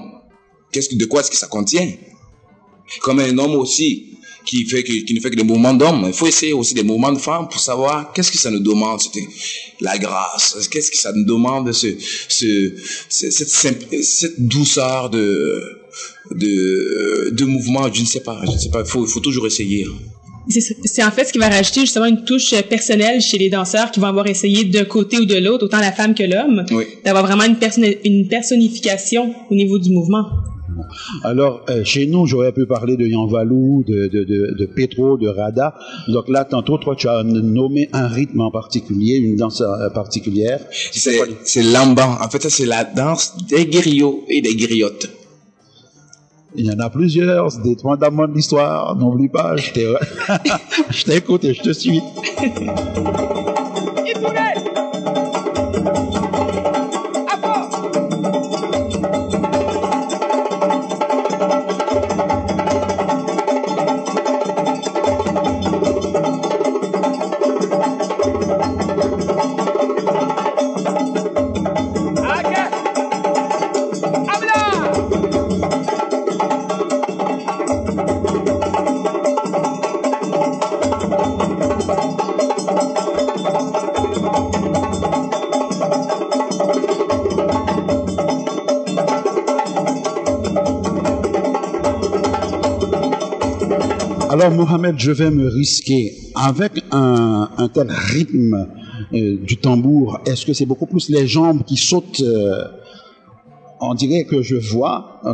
qu'est-ce 0.71 0.89
que, 0.89 0.95
de 0.95 1.05
quoi 1.05 1.21
est-ce 1.21 1.29
que 1.29 1.37
ça 1.37 1.45
contient. 1.45 1.87
Comme 3.01 3.19
un 3.19 3.37
homme 3.37 3.55
aussi 3.55 4.07
qui 4.43 4.65
fait 4.65 4.81
que, 4.83 4.93
qui 5.05 5.13
ne 5.13 5.19
fait 5.19 5.29
que 5.29 5.35
des 5.35 5.43
mouvements 5.43 5.73
d'homme. 5.75 6.03
Il 6.07 6.13
faut 6.13 6.25
essayer 6.27 6.53
aussi 6.53 6.73
des 6.73 6.83
mouvements 6.83 7.11
de 7.11 7.19
femme 7.19 7.47
pour 7.47 7.59
savoir 7.59 8.11
qu'est-ce 8.13 8.31
que 8.31 8.37
ça 8.39 8.49
nous 8.49 8.59
demande, 8.71 8.99
la 9.81 9.97
grâce. 9.99 10.67
Qu'est-ce 10.71 10.89
que 10.89 10.97
ça 10.97 11.11
nous 11.13 11.25
demande, 11.25 11.71
ce, 11.71 11.89
ce, 12.27 12.73
ce- 13.09 13.29
cette, 13.29 13.49
simp- 13.49 14.01
cette 14.03 14.47
douceur 14.47 15.09
de, 15.11 15.84
de, 16.31 17.29
de 17.31 17.45
mouvement, 17.45 17.91
je 17.93 18.01
ne 18.01 18.05
sais 18.05 18.21
pas, 18.21 18.39
je 18.45 18.51
ne 18.51 18.57
sais 18.57 18.69
pas, 18.69 18.81
il 18.81 18.85
faut, 18.87 19.05
toujours 19.19 19.47
essayer. 19.47 19.85
C'est 20.47 20.61
c'est 20.85 21.03
en 21.03 21.09
fait 21.09 21.25
ce 21.25 21.33
qui 21.33 21.39
va 21.39 21.49
rajouter 21.49 21.81
justement 21.81 22.05
une 22.05 22.23
touche 22.23 22.53
euh, 22.53 22.61
personnelle 22.61 23.19
chez 23.19 23.39
les 23.39 23.49
danseurs 23.49 23.89
qui 23.89 23.99
vont 23.99 24.05
avoir 24.07 24.27
essayé 24.27 24.63
d'un 24.65 24.85
côté 24.85 25.17
ou 25.17 25.25
de 25.25 25.35
l'autre, 25.35 25.65
autant 25.65 25.79
la 25.79 25.91
femme 25.91 26.13
que 26.13 26.21
l'homme, 26.23 26.63
Oui. 26.71 26.83
d'avoir 27.03 27.25
vraiment 27.25 27.45
une, 27.45 27.55
personne- 27.55 27.85
une 28.03 28.27
personnification 28.27 29.33
au 29.49 29.55
niveau 29.55 29.79
du 29.79 29.89
mouvement. 29.89 30.25
Alors, 31.23 31.65
euh, 31.69 31.83
chez 31.83 32.05
nous, 32.05 32.25
j'aurais 32.27 32.51
pu 32.51 32.65
parler 32.67 32.97
de 32.97 33.05
Yan 33.07 33.27
Valou, 33.27 33.83
de, 33.87 34.07
de, 34.07 34.23
de, 34.23 34.55
de 34.59 34.65
Petro, 34.65 35.17
de 35.17 35.27
Rada. 35.27 35.73
Donc 36.09 36.27
là, 36.29 36.43
tantôt, 36.45 36.77
toi, 36.77 36.95
tu 36.97 37.07
as 37.07 37.23
nommé 37.23 37.89
un 37.93 38.07
rythme 38.07 38.41
en 38.41 38.51
particulier, 38.51 39.15
une 39.15 39.35
danse 39.37 39.61
euh, 39.61 39.89
particulière. 39.89 40.59
C'est, 40.91 41.19
c'est 41.43 41.63
l'amban. 41.63 42.17
En 42.21 42.29
fait, 42.29 42.41
ça, 42.43 42.49
c'est 42.49 42.65
la 42.65 42.83
danse 42.83 43.33
des 43.49 43.65
griots 43.65 44.25
et 44.29 44.41
des 44.41 44.55
griottes. 44.55 45.09
Il 46.57 46.65
y 46.65 46.71
en 46.71 46.79
a 46.79 46.89
plusieurs, 46.89 47.51
fondaments 47.81 48.27
de 48.27 48.33
l'histoire. 48.33 48.95
N'oublie 48.95 49.29
pas, 49.29 49.55
je 49.57 49.71
t'écoute 51.03 51.43
et 51.45 51.53
je 51.53 51.61
te 51.61 51.73
suis. 51.73 52.01
Alors, 94.45 94.59
Mohamed, 94.59 94.99
je 94.99 95.11
vais 95.11 95.31
me 95.31 95.47
risquer 95.47 96.13
avec 96.35 96.73
un, 96.91 97.49
tel 97.73 97.87
rythme 97.89 98.67
euh, 99.11 99.37
du 99.37 99.57
tambour. 99.57 100.19
Est-ce 100.27 100.45
que 100.45 100.53
c'est 100.53 100.67
beaucoup 100.67 100.85
plus 100.85 101.09
les 101.09 101.25
jambes 101.25 101.63
qui 101.65 101.77
sautent 101.77 102.21
euh, 102.21 102.63
On 103.81 103.95
dirait 103.95 104.25
que 104.25 104.43
je 104.43 104.55
vois, 104.55 105.19
euh, 105.25 105.33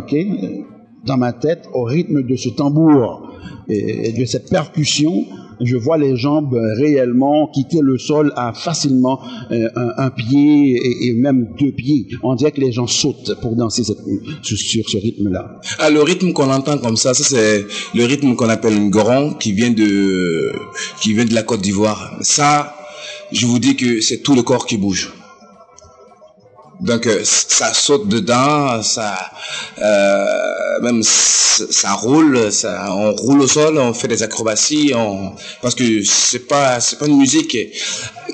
dans 1.04 1.18
ma 1.18 1.34
tête, 1.34 1.68
au 1.74 1.84
rythme 1.84 2.24
de 2.24 2.38
ce 2.38 2.48
tambour 2.48 3.30
et, 3.68 4.08
et 4.08 4.14
de 4.14 4.24
cette 4.24 4.50
percussion, 4.50 5.26
je 5.64 5.78
vois 5.78 5.98
les 5.98 6.16
jambes 6.16 6.54
euh, 6.54 6.74
réellement 6.76 7.48
quitter 7.48 7.80
le 7.82 7.98
sol 7.98 8.34
à 8.36 8.54
facilement 8.54 9.20
euh, 9.52 9.70
un, 9.98 10.10
pied 10.10 11.08
et, 11.08 11.14
même 11.14 11.50
deux 11.60 11.72
pieds. 11.72 12.08
On 12.24 12.36
dirait 12.36 12.52
que 12.52 12.62
les 12.62 12.72
gens 12.72 12.88
sautent 12.88 13.40
pour 13.42 13.56
danser 13.56 13.84
sur, 13.84 13.96
ce 13.96 14.98
rythme-là. 14.98 15.60
Ah, 15.80 15.90
le 15.90 16.02
rythme 16.02 16.34
qu'on 16.34 16.52
entend 16.52 16.78
comme 16.78 16.98
ça, 16.98 17.14
ça 17.14 17.24
c'est 17.24 17.66
le 17.94 18.06
rythme 18.06 18.36
qu'on 18.36 18.50
appelle 18.50 18.74
un 18.74 18.90
goron 18.90 19.34
qui 19.34 19.52
vient 19.52 19.72
de, 19.72 20.52
qui 21.02 21.14
vient 21.14 21.26
de 21.26 21.34
la 21.34 21.44
Côte 21.44 21.62
d'Ivoire. 21.62 22.18
Ça, 22.22 22.76
je 23.32 23.46
vous 23.46 23.60
dis 23.60 23.76
que 23.76 24.02
c'est 24.02 24.20
tout 24.20 24.36
le 24.36 24.44
corps 24.44 24.66
qui 24.66 24.78
bouge. 24.78 25.12
Donc 26.82 27.06
euh, 27.06 27.22
ça 27.24 27.74
saute 27.76 28.08
dedans, 28.08 28.82
ça 28.82 29.16
euh, 29.78 30.82
même 30.82 31.04
ça 31.04 31.94
roule, 31.94 32.52
ça 32.52 32.88
on 32.90 33.14
roule 33.14 33.42
au 33.42 33.48
sol, 33.48 33.78
on 33.78 33.94
fait 33.94 34.08
des 34.08 34.24
acrobaties, 34.24 34.92
on 34.96 35.36
parce 35.62 35.76
que 35.76 36.04
c'est 36.04 36.48
pas 36.48 36.80
c'est 36.80 36.98
pas 36.98 37.06
une 37.06 37.20
musique 37.20 37.56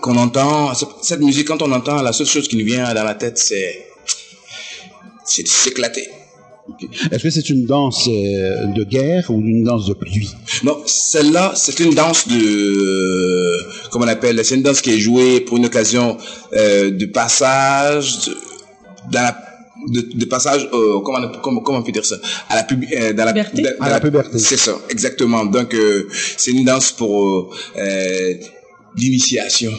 qu'on 0.01 0.15
entend. 0.15 0.71
Cette 1.01 1.19
musique 1.19 1.49
quand 1.49 1.61
on 1.61 1.71
entend, 1.73 2.01
la 2.01 2.13
seule 2.13 2.27
chose 2.27 2.47
qui 2.47 2.55
nous 2.55 2.65
vient 2.65 2.93
dans 2.93 3.03
la 3.03 3.15
tête 3.15 3.37
c'est 3.37 3.89
c'est 5.25 5.43
de 5.43 5.49
s'éclater. 5.49 6.07
Est-ce 7.11 7.23
que 7.23 7.29
c'est 7.29 7.49
une 7.49 7.65
danse 7.65 8.07
euh, 8.07 8.65
de 8.67 8.83
guerre 8.83 9.25
ou 9.29 9.39
une 9.39 9.63
danse 9.63 9.85
de 9.87 9.93
pluie? 9.93 10.29
Non, 10.63 10.77
celle-là, 10.85 11.53
c'est 11.55 11.79
une 11.79 11.93
danse 11.93 12.27
de, 12.27 13.89
comment 13.89 14.05
on 14.05 14.07
appelle, 14.09 14.43
c'est 14.43 14.55
une 14.55 14.63
danse 14.63 14.81
qui 14.81 14.91
est 14.91 14.99
jouée 14.99 15.39
pour 15.41 15.57
une 15.57 15.65
occasion 15.65 16.17
euh, 16.53 16.91
de 16.91 17.05
passage, 17.05 18.27
de, 18.27 18.33
dans 19.11 19.21
la- 19.21 19.37
de, 19.89 20.01
de 20.15 20.25
passage, 20.25 20.67
euh, 20.73 20.99
comment, 21.03 21.19
on- 21.19 21.39
comment, 21.41 21.61
comment 21.61 21.77
on 21.79 21.83
peut 21.83 21.91
dire 21.91 22.05
ça, 22.05 22.15
à 22.49 22.55
la 22.55 22.63
pub, 22.63 22.83
euh, 22.91 23.13
dans 23.13 23.25
la, 23.25 23.31
Puberté. 23.33 23.61
dans- 23.61 23.69
dans 23.79 23.85
À 23.85 23.89
la 23.89 23.99
puberté. 23.99 24.37
C'est 24.39 24.57
ça, 24.57 24.73
exactement. 24.89 25.45
Donc, 25.45 25.73
euh, 25.73 26.07
c'est 26.37 26.51
une 26.51 26.65
danse 26.65 26.91
pour 26.91 27.55
euh, 27.77 28.33
l'initiation, 28.97 29.71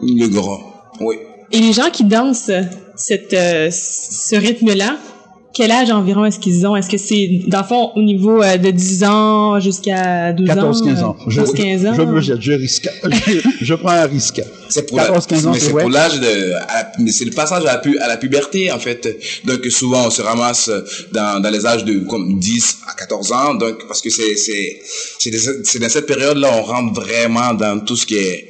le 0.00 0.26
grand. 0.28 0.60
Oui. 1.00 1.16
Et 1.52 1.58
les 1.60 1.72
gens 1.72 1.90
qui 1.92 2.04
dansent 2.04 2.50
cette, 2.96 3.34
euh, 3.34 3.68
ce 3.70 4.36
rythme-là, 4.36 4.96
quel 5.56 5.70
âge 5.70 5.90
environ 5.90 6.24
est-ce 6.26 6.38
qu'ils 6.38 6.66
ont? 6.66 6.76
Est-ce 6.76 6.90
que 6.90 6.98
c'est, 6.98 7.40
dans 7.46 7.60
le 7.60 7.64
fond, 7.66 7.90
au 7.96 8.02
niveau 8.02 8.42
euh, 8.42 8.56
de 8.58 8.70
10 8.70 9.04
ans 9.04 9.58
jusqu'à 9.60 10.32
12 10.32 10.50
ans? 10.50 10.70
14-15 10.72 11.02
ans. 11.02 11.16
euh, 11.26 11.30
14-15 11.30 11.88
ans? 11.88 11.94
Je 11.94 12.02
me 12.02 12.20
jette, 12.20 12.40
je 12.42 12.52
risque. 12.52 12.88
Je, 13.26 13.40
je 13.64 13.74
prends 13.74 13.90
un 13.90 14.06
risque. 14.06 14.42
C'est 14.68 14.86
pour, 14.88 14.98
la- 14.98 15.10
14-15 15.10 15.46
ans, 15.46 15.50
mais 15.52 15.60
c'est 15.60 15.70
pour 15.70 15.88
l'âge 15.90 16.20
de, 16.20 16.52
à 16.54 16.82
la- 16.82 16.92
mais 16.98 17.10
c'est 17.12 17.24
le 17.24 17.30
passage 17.30 17.62
à 17.64 17.72
la, 17.74 17.78
pu- 17.78 17.98
à 17.98 18.08
la 18.08 18.16
puberté, 18.16 18.70
en 18.70 18.78
fait. 18.78 19.08
Donc, 19.44 19.64
souvent, 19.66 20.06
on 20.06 20.10
se 20.10 20.20
ramasse 20.22 20.70
dans, 21.12 21.40
dans 21.40 21.50
les 21.50 21.64
âges 21.64 21.84
de, 21.84 22.00
comme 22.00 22.38
10 22.38 22.78
à 22.88 22.94
14 22.94 23.32
ans. 23.32 23.54
Donc, 23.54 23.86
parce 23.88 24.02
que 24.02 24.10
c'est, 24.10 24.36
c'est, 24.36 24.78
c'est, 25.18 25.30
des- 25.30 25.38
c'est 25.64 25.78
dans 25.78 25.88
cette 25.88 26.06
période-là, 26.06 26.50
on 26.54 26.62
rentre 26.62 27.00
vraiment 27.00 27.54
dans 27.54 27.80
tout 27.80 27.96
ce 27.96 28.04
qui 28.06 28.16
est, 28.16 28.48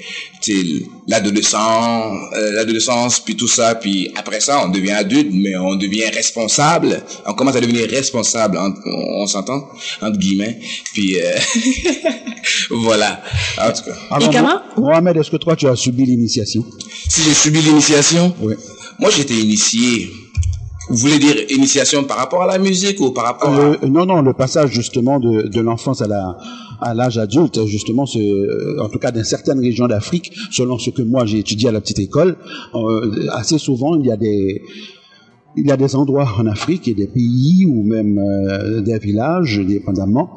l'adolescent, 1.08 2.14
euh, 2.34 2.52
l'adolescence, 2.52 3.20
puis 3.20 3.36
tout 3.36 3.48
ça. 3.48 3.74
Puis 3.74 4.10
après 4.16 4.40
ça, 4.40 4.62
on 4.64 4.68
devient 4.68 4.90
adulte, 4.92 5.28
mais 5.32 5.56
on 5.56 5.76
devient 5.76 6.06
responsable. 6.12 7.02
On 7.26 7.34
commence 7.34 7.56
à 7.56 7.60
devenir 7.60 7.88
responsable, 7.88 8.58
on, 8.58 8.74
on 9.22 9.26
s'entend, 9.26 9.68
entre 10.02 10.18
guillemets. 10.18 10.58
Puis, 10.92 11.20
euh, 11.20 11.32
voilà. 12.70 13.22
En 13.58 13.72
tout 13.72 13.82
cas. 13.84 13.96
Alors, 14.10 14.30
comment? 14.30 14.60
Mo- 14.76 14.82
Mohamed, 14.88 15.16
est-ce 15.16 15.30
que 15.30 15.36
toi, 15.36 15.56
tu 15.56 15.66
as 15.68 15.76
subi 15.76 16.04
l'initiation? 16.06 16.64
Si 17.08 17.22
j'ai 17.22 17.34
subi 17.34 17.60
l'initiation, 17.60 18.34
Oui. 18.40 18.54
moi 18.98 19.10
j'étais 19.10 19.34
initié. 19.34 20.10
Vous 20.88 20.96
voulez 20.96 21.18
dire 21.18 21.34
initiation 21.50 22.04
par 22.04 22.16
rapport 22.16 22.42
à 22.42 22.46
la 22.46 22.58
musique 22.58 23.00
ou 23.00 23.10
par 23.10 23.24
rapport 23.24 23.50
à... 23.50 23.58
Euh, 23.58 23.76
Non, 23.88 24.06
non, 24.06 24.22
le 24.22 24.32
passage 24.32 24.70
justement 24.70 25.18
de, 25.18 25.48
de 25.48 25.60
l'enfance 25.60 26.00
à 26.02 26.06
la 26.06 26.36
à 26.80 26.92
l'âge 26.92 27.16
adulte, 27.16 27.64
justement, 27.66 28.04
c'est, 28.04 28.20
euh, 28.20 28.82
en 28.82 28.88
tout 28.90 28.98
cas 28.98 29.10
dans 29.10 29.24
certaines 29.24 29.60
régions 29.60 29.86
d'Afrique, 29.88 30.30
selon 30.50 30.78
ce 30.78 30.90
que 30.90 31.00
moi 31.02 31.24
j'ai 31.24 31.38
étudié 31.38 31.70
à 31.70 31.72
la 31.72 31.80
petite 31.80 31.98
école, 32.00 32.36
euh, 32.74 33.28
assez 33.32 33.58
souvent 33.58 33.94
il 33.98 34.04
y 34.06 34.12
a 34.12 34.16
des 34.16 34.62
il 35.56 35.66
y 35.66 35.72
a 35.72 35.76
des 35.78 35.96
endroits 35.96 36.28
en 36.38 36.46
Afrique 36.46 36.86
et 36.86 36.94
des 36.94 37.06
pays 37.06 37.64
ou 37.66 37.82
même 37.82 38.18
euh, 38.18 38.82
des 38.82 38.98
villages, 38.98 39.58
dépendamment, 39.66 40.30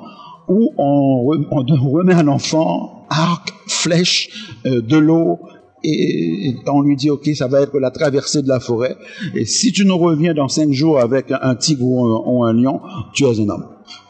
où 0.47 0.71
on, 0.77 1.29
on 1.51 1.63
remet 1.91 2.13
à 2.13 2.23
l'enfant 2.23 3.05
arc, 3.09 3.53
flèche, 3.67 4.29
euh, 4.65 4.81
de 4.81 4.97
l'eau, 4.97 5.39
et 5.83 6.55
on 6.67 6.81
lui 6.81 6.95
dit, 6.95 7.09
OK, 7.09 7.29
ça 7.35 7.47
va 7.47 7.61
être 7.61 7.77
la 7.79 7.91
traversée 7.91 8.41
de 8.41 8.47
la 8.47 8.59
forêt. 8.59 8.97
Et 9.35 9.45
si 9.45 9.71
tu 9.71 9.85
nous 9.85 9.97
reviens 9.97 10.33
dans 10.33 10.47
cinq 10.47 10.71
jours 10.71 10.99
avec 10.99 11.27
un 11.29 11.55
tigre 11.55 11.85
ou 11.85 12.43
un, 12.43 12.53
lion, 12.53 12.81
tu 13.13 13.23
es 13.23 13.39
un 13.39 13.49
homme. 13.49 13.65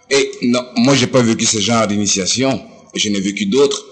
Et 0.09 0.31
non, 0.43 0.61
moi 0.77 0.95
j'ai 0.95 1.07
pas 1.07 1.21
vécu 1.21 1.45
ce 1.45 1.59
genre 1.59 1.85
d'initiation. 1.85 2.59
Je 2.95 3.09
n'ai 3.09 3.19
vécu 3.19 3.45
d'autres. 3.45 3.85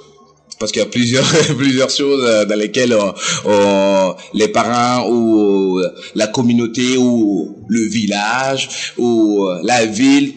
Parce 0.60 0.72
qu'il 0.72 0.82
y 0.82 0.86
a 0.86 0.88
plusieurs 0.88 1.24
plusieurs 1.58 1.92
choses 1.92 2.24
euh, 2.26 2.46
dans 2.46 2.58
lesquelles 2.58 2.94
euh, 2.94 3.12
euh, 3.46 4.14
les 4.34 4.48
parents 4.48 5.08
ou 5.08 5.80
la 6.16 6.26
communauté 6.26 6.98
ou 6.98 7.64
le 7.68 7.82
village 7.88 8.94
ou 8.98 9.48
la 9.62 9.86
ville 9.86 10.34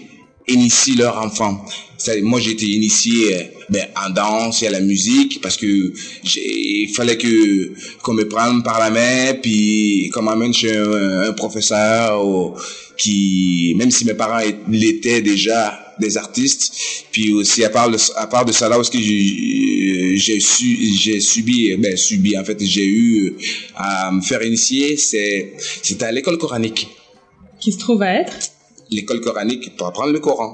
initient 0.46 0.96
leurs 0.96 1.16
enfants. 1.16 1.64
Moi 2.22 2.40
j'ai 2.40 2.52
été 2.52 2.66
initié 2.66 3.36
euh, 3.36 3.42
ben, 3.68 3.86
en 4.04 4.10
danse 4.10 4.62
et 4.62 4.66
à 4.66 4.70
la 4.70 4.80
musique 4.80 5.40
parce 5.42 5.56
que 5.56 5.92
j'ai- 6.24 6.82
il 6.84 6.88
fallait 6.88 7.18
que 7.18 7.72
qu'on 8.02 8.14
me 8.14 8.24
prenne 8.26 8.62
par 8.62 8.78
la 8.80 8.90
main 8.90 9.34
puis 9.42 10.08
qu'on 10.12 10.22
m'amène 10.22 10.52
chez 10.54 10.74
un, 10.76 11.28
un 11.28 11.32
professeur 11.32 12.26
ou- 12.26 12.54
qui 12.96 13.74
même 13.78 13.90
si 13.90 14.04
mes 14.04 14.14
parents 14.14 14.40
l'étaient 14.68 15.22
déjà 15.22 15.94
des 16.00 16.16
artistes 16.16 16.72
puis 17.12 17.32
aussi 17.32 17.64
à 17.64 17.70
part 17.70 17.90
de, 17.90 17.98
à 18.16 18.26
part 18.26 18.44
de 18.44 18.52
ça 18.52 18.68
là 18.68 18.78
aussi 18.78 18.98
j'ai 19.02 20.16
j'ai 20.16 20.40
su 20.40 20.68
j'ai 21.02 21.20
subi 21.20 21.74
ben 21.76 21.96
subi 21.96 22.36
en 22.38 22.44
fait 22.44 22.58
j'ai 22.74 22.86
eu 22.86 23.34
à 23.76 24.10
me 24.10 24.20
faire 24.22 24.42
initier 24.42 24.96
c'est 24.96 25.52
c'était 25.82 26.04
à 26.06 26.12
l'école 26.12 26.38
coranique 26.38 26.88
Qui 27.60 27.72
se 27.72 27.78
trouve 27.78 28.02
à 28.02 28.14
être? 28.22 28.32
l'école 28.90 29.20
coranique 29.20 29.76
pour 29.76 29.86
apprendre 29.88 30.12
le 30.12 30.20
Coran 30.20 30.52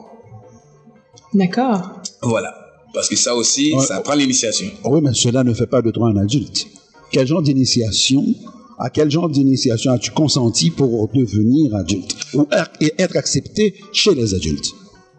D'accord. 1.37 2.01
voilà 2.23 2.53
parce 2.95 3.09
que 3.11 3.17
ça 3.17 3.35
aussi 3.35 3.75
Ouais. 3.75 3.85
ça 3.85 4.01
prend 4.01 4.15
l'initiation 4.15 4.69
Oui, 4.85 5.01
mais 5.03 5.13
cela 5.13 5.45
ne 5.45 5.53
fait 5.53 5.67
pas 5.67 5.83
de 5.83 5.91
toi 5.91 6.09
un 6.09 6.17
adulte. 6.17 6.67
Quel 7.13 7.27
genre 7.27 7.43
d'initiation 7.43 8.25
À 8.79 8.89
quel 8.91 9.11
genre 9.11 9.29
d'initiation 9.29 9.93
as-tu 9.93 10.11
consenti 10.13 10.71
pour 10.71 11.09
devenir 11.13 11.75
adulte 11.75 12.17
ou 12.33 12.47
et 12.81 12.95
être 12.99 13.17
accepté 13.17 13.75
chez 13.93 14.15
les 14.15 14.33
adultes? 14.35 14.69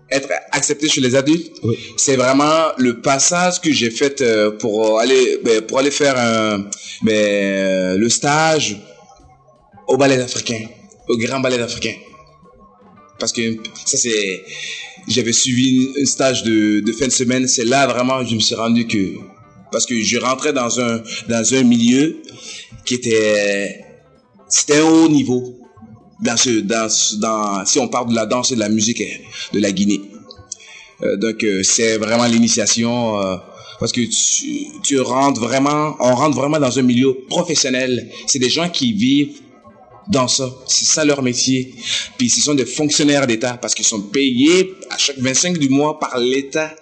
Être 0.09 0.29
accepté 0.51 0.87
chez 0.89 1.01
les 1.01 1.13
adultes, 1.15 1.51
Oui. 1.63 1.75
c'est 1.97 2.15
vraiment 2.15 2.57
le 2.77 2.99
passage 3.01 3.61
que 3.61 3.71
j'ai 3.71 3.91
fait 3.91 4.21
euh, 4.21 4.51
pour 4.61 4.99
aller 4.99 5.39
ben, 5.45 5.61
pour 5.61 5.77
aller 5.79 5.91
faire 5.91 6.15
un, 6.17 6.59
ben, 7.03 7.13
euh, 7.13 7.97
le 7.97 8.09
stage 8.09 8.67
au 9.87 9.97
ballet 9.97 10.19
africain, 10.19 10.61
au 11.09 11.15
grand 11.17 11.39
ballet 11.41 11.59
africain. 11.59 11.93
Parce 13.19 13.33
que 13.33 13.41
ça 13.85 13.97
c'est 13.97 14.41
j'avais 15.07 15.33
suivi 15.33 15.89
un 16.01 16.05
stage 16.05 16.43
de, 16.43 16.83
fin 16.97 17.07
de 17.07 17.11
semaine, 17.11 17.47
c'est 17.47 17.65
là 17.65 17.87
vraiment 17.87 18.19
que 18.23 18.29
je 18.29 18.35
me 18.35 18.39
suis 18.39 18.55
rendu 18.55 18.87
que 18.87 19.15
parce 19.71 19.85
que 19.85 19.99
je 19.99 20.17
rentrais 20.17 20.53
dans 20.53 20.79
un 20.79 21.01
dans 21.27 21.53
un 21.53 21.63
milieu 21.63 22.17
qui 22.85 22.95
était 22.95 23.83
c'était 24.47 24.77
un 24.77 24.83
haut 24.83 25.09
niveau 25.09 25.57
dans 26.21 26.37
ce 26.37 26.61
dans 26.61 26.87
dans 27.19 27.65
si 27.65 27.79
on 27.79 27.87
parle 27.87 28.09
de 28.09 28.15
la 28.15 28.25
danse 28.25 28.51
et 28.51 28.55
de 28.55 28.59
la 28.59 28.69
musique 28.69 29.01
euh, 29.01 29.53
de 29.53 29.59
la 29.59 29.71
Guinée. 29.71 30.01
Euh, 31.03 31.15
donc 31.17 31.43
euh, 31.43 31.61
c'est 31.63 31.97
vraiment 31.97 32.25
l'initiation 32.25 33.21
euh, 33.21 33.35
parce 33.79 33.91
que 33.91 34.01
tu 34.81 34.99
rentres 34.99 35.39
vraiment 35.39 35.95
on 35.99 36.15
rentre 36.15 36.35
vraiment 36.35 36.59
dans 36.59 36.79
un 36.79 36.81
milieu 36.81 37.13
professionnel. 37.29 38.09
C'est 38.25 38.39
des 38.39 38.49
gens 38.49 38.69
qui 38.69 38.93
vivent 38.93 39.41
dans 40.09 40.27
ça. 40.27 40.49
C'est 40.67 40.85
ça 40.85 41.03
leur 41.05 41.21
métier. 41.21 41.73
Puis 42.17 42.29
ce 42.29 42.41
sont 42.41 42.55
des 42.55 42.65
fonctionnaires 42.65 43.27
d'État 43.27 43.57
parce 43.61 43.73
qu'ils 43.75 43.85
sont 43.85 44.01
payés 44.01 44.73
à 44.89 44.97
chaque 44.97 45.17
25 45.19 45.57
du 45.57 45.69
mois 45.69 45.99
par 45.99 46.17
l'État 46.17 46.73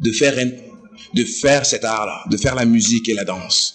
de 0.00 0.10
faire 0.12 0.36
un- 0.38 0.50
de 1.14 1.24
faire 1.24 1.64
cet 1.66 1.84
art-là, 1.84 2.24
de 2.30 2.36
faire 2.36 2.54
la 2.54 2.64
musique 2.64 3.08
et 3.08 3.14
la 3.14 3.24
danse. 3.24 3.74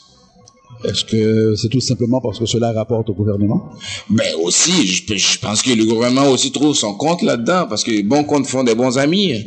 Est-ce 0.86 1.03
que 1.03 1.55
c'est 1.55 1.67
tout 1.67 1.81
simplement 1.81 2.21
parce 2.21 2.39
que 2.39 2.45
cela 2.45 2.71
rapporte 2.71 3.09
au 3.09 3.13
gouvernement? 3.13 3.69
Ben 4.09 4.33
aussi, 4.41 4.88
je, 4.88 5.13
je 5.15 5.38
pense 5.39 5.62
que 5.62 5.71
le 5.71 5.83
gouvernement 5.86 6.29
aussi 6.29 6.51
trouve 6.51 6.74
son 6.74 6.93
compte 6.95 7.21
là-dedans 7.21 7.65
parce 7.67 7.83
que 7.83 7.91
les 7.91 8.03
bons 8.03 8.24
comptes 8.24 8.48
font 8.48 8.63
des 8.63 8.75
bons 8.75 8.98
amis. 8.98 9.45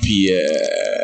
Puis 0.00 0.32
euh, 0.32 0.38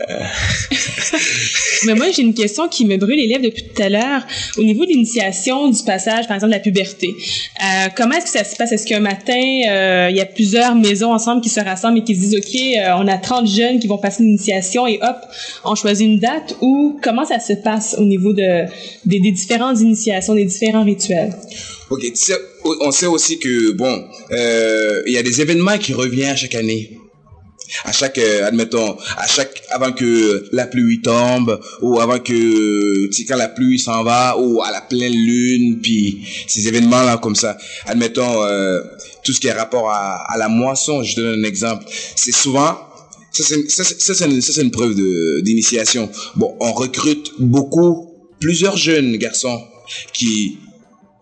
Mais 1.85 1.95
moi, 1.95 2.07
j'ai 2.11 2.23
une 2.23 2.35
question 2.35 2.69
qui 2.69 2.85
me 2.85 2.97
brûle 2.97 3.17
les 3.17 3.27
lèvres 3.27 3.45
depuis 3.45 3.62
tout 3.62 3.83
à 3.83 3.88
l'heure. 3.88 4.27
Au 4.57 4.62
niveau 4.62 4.85
de 4.85 4.91
l'initiation 4.91 5.69
du 5.69 5.83
passage, 5.85 6.27
par 6.27 6.35
exemple, 6.37 6.53
de 6.53 6.57
la 6.57 6.62
puberté, 6.62 7.15
euh, 7.62 7.88
comment 7.97 8.17
est-ce 8.17 8.25
que 8.25 8.38
ça 8.38 8.45
se 8.45 8.57
passe? 8.57 8.73
Est-ce 8.73 8.87
qu'un 8.87 9.00
matin, 9.00 9.33
euh, 9.69 10.09
il 10.11 10.17
y 10.17 10.21
a 10.21 10.27
plusieurs 10.27 10.75
maisons 10.75 11.12
ensemble 11.12 11.41
qui 11.41 11.49
se 11.49 11.61
rassemblent 11.61 11.99
et 11.99 12.05
qui 12.05 12.15
se 12.15 12.21
disent, 12.21 12.37
OK, 12.37 12.55
euh, 12.57 12.97
on 12.99 13.07
a 13.07 13.19
30 13.19 13.47
jeunes 13.47 13.79
qui 13.79 13.87
vont 13.87 13.99
passer 13.99 14.23
l'initiation 14.23 14.87
et 14.87 14.99
hop, 15.03 15.17
on 15.65 15.75
choisit 15.75 16.07
une 16.07 16.19
date? 16.19 16.57
Ou 16.61 16.99
comment 17.03 17.25
ça 17.25 17.38
se 17.38 17.53
passe 17.53 17.95
au 17.99 18.05
niveau 18.05 18.33
de, 18.33 18.65
des, 19.05 19.21
des 19.21 19.31
différentes 19.31 19.81
initiations, 19.81 20.35
des 20.35 20.45
différents 20.45 20.85
rituels? 20.85 21.33
ok, 21.91 22.03
on 22.81 22.91
sait 22.91 23.07
aussi 23.07 23.38
que 23.38 23.73
bon, 23.73 24.05
euh, 24.31 25.03
il 25.07 25.12
y 25.12 25.19
a 25.19 25.23
des 25.23 25.41
événements 25.41 25.79
qui 25.79 25.93
reviennent 25.93 26.37
chaque 26.37 26.55
année. 26.55 26.99
À 27.85 27.93
chaque, 27.93 28.19
euh, 28.19 28.47
admettons, 28.47 28.97
à 29.17 29.27
chaque, 29.27 29.63
avant 29.71 29.93
que 29.93 30.49
la 30.53 30.67
pluie 30.67 31.01
tombe, 31.01 31.61
ou 31.83 32.01
avant 32.01 32.19
que, 32.19 33.07
tu 33.11 33.25
quand 33.25 33.37
la 33.37 33.49
pluie 33.49 33.79
s'en 33.79 34.03
va, 34.05 34.37
ou 34.39 34.63
à 34.63 34.71
la 34.71 34.81
pleine 34.81 35.13
lune, 35.13 35.81
puis 35.81 36.25
ces 36.47 36.69
événements-là 36.69 37.19
comme 37.19 37.37
ça. 37.37 37.57
Admettons, 37.87 38.43
euh, 38.45 38.81
tout 39.25 39.33
ce 39.33 39.41
qui 39.41 39.49
est 39.49 39.53
rapport 39.53 39.91
à, 39.91 40.33
à 40.33 40.39
la 40.39 40.49
moisson, 40.49 41.03
je 41.03 41.17
donne 41.17 41.41
un 41.41 41.47
exemple. 41.47 41.85
C'est 42.17 42.35
souvent, 42.35 42.79
ça 43.33 43.45
c'est, 43.45 44.25
une, 44.25 44.41
une 44.65 44.71
preuve 44.71 44.95
d'initiation. 45.43 46.11
Bon, 46.37 46.57
on 46.61 46.73
recrute 46.73 47.33
beaucoup, 47.39 48.15
plusieurs 48.41 48.77
jeunes 48.77 49.17
garçons 49.17 49.61
qui, 50.13 50.59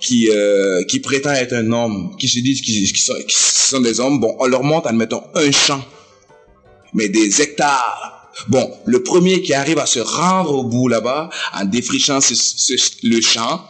qui, 0.00 0.28
euh, 0.30 0.84
qui 0.84 1.00
prétendent 1.00 1.36
être 1.36 1.54
un 1.54 1.72
homme, 1.72 2.16
qui 2.18 2.28
se 2.28 2.40
disent 2.40 2.60
qu'ils 2.60 2.96
sont, 2.96 3.14
sont 3.28 3.80
des 3.80 4.00
hommes, 4.00 4.20
bon, 4.20 4.36
on 4.38 4.46
leur 4.46 4.62
montre, 4.62 4.86
admettons, 4.86 5.22
un 5.34 5.50
champ, 5.50 5.84
mais 6.96 7.08
des 7.08 7.40
hectares. 7.40 8.28
Bon, 8.48 8.68
le 8.84 9.02
premier 9.02 9.40
qui 9.42 9.54
arrive 9.54 9.78
à 9.78 9.86
se 9.86 10.00
rendre 10.00 10.52
au 10.52 10.64
bout 10.64 10.88
là-bas, 10.88 11.30
en 11.54 11.64
défrichant 11.64 12.20
ce- 12.20 12.34
ce- 12.34 12.74
le 13.04 13.20
champ, 13.22 13.62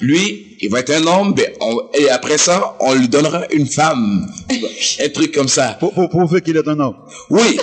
lui, 0.00 0.58
il 0.60 0.68
va 0.70 0.80
être 0.80 0.90
un 0.92 1.06
homme, 1.06 1.32
ben, 1.32 1.50
on- 1.60 1.80
et 1.94 2.10
après 2.10 2.36
ça, 2.36 2.76
on 2.80 2.92
lui 2.94 3.08
donnera 3.08 3.44
une 3.52 3.66
femme. 3.66 4.26
Un 5.04 5.08
truc 5.08 5.32
comme 5.32 5.48
ça. 5.48 5.76
pour, 5.80 5.94
pour 5.94 6.08
prouver 6.10 6.42
qu'il 6.42 6.56
est 6.56 6.68
un 6.68 6.78
homme. 6.78 6.96
Oui. 7.30 7.58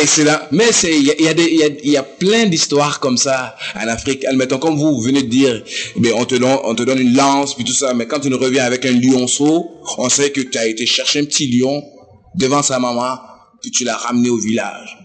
Et 0.00 0.06
c'est 0.06 0.22
là. 0.24 0.46
Mais 0.52 0.70
c'est, 0.70 0.96
il 0.96 1.04
y 1.06 1.10
a, 1.10 1.14
y 1.20 1.28
a 1.28 1.32
y 1.32 1.62
a, 1.64 1.68
il 1.82 1.90
y 1.90 1.96
a 1.96 2.02
plein 2.04 2.46
d'histoires 2.46 3.00
comme 3.00 3.16
ça 3.16 3.56
en 3.74 3.88
Afrique. 3.88 4.24
Admettons, 4.26 4.58
comme 4.58 4.76
vous, 4.76 5.00
venez 5.00 5.22
de 5.24 5.28
dire, 5.28 5.62
mais 5.96 6.12
on 6.12 6.24
te 6.24 6.36
donne, 6.36 6.58
on 6.64 6.74
te 6.76 6.84
donne 6.84 7.00
une 7.00 7.14
lance, 7.16 7.54
puis 7.54 7.64
tout 7.64 7.72
ça. 7.72 7.92
Mais 7.94 8.06
quand 8.06 8.20
tu 8.20 8.30
nous 8.30 8.38
reviens 8.38 8.64
avec 8.64 8.86
un 8.86 8.92
lionceau, 8.92 9.66
on 9.98 10.08
sait 10.08 10.30
que 10.30 10.40
tu 10.42 10.56
as 10.58 10.66
été 10.66 10.86
chercher 10.86 11.20
un 11.20 11.24
petit 11.24 11.48
lion 11.50 11.82
devant 12.36 12.62
sa 12.62 12.78
maman, 12.78 13.18
puis 13.60 13.70
tu 13.70 13.84
l'as 13.84 13.96
ramené 13.96 14.30
au 14.30 14.38
village. 14.38 14.96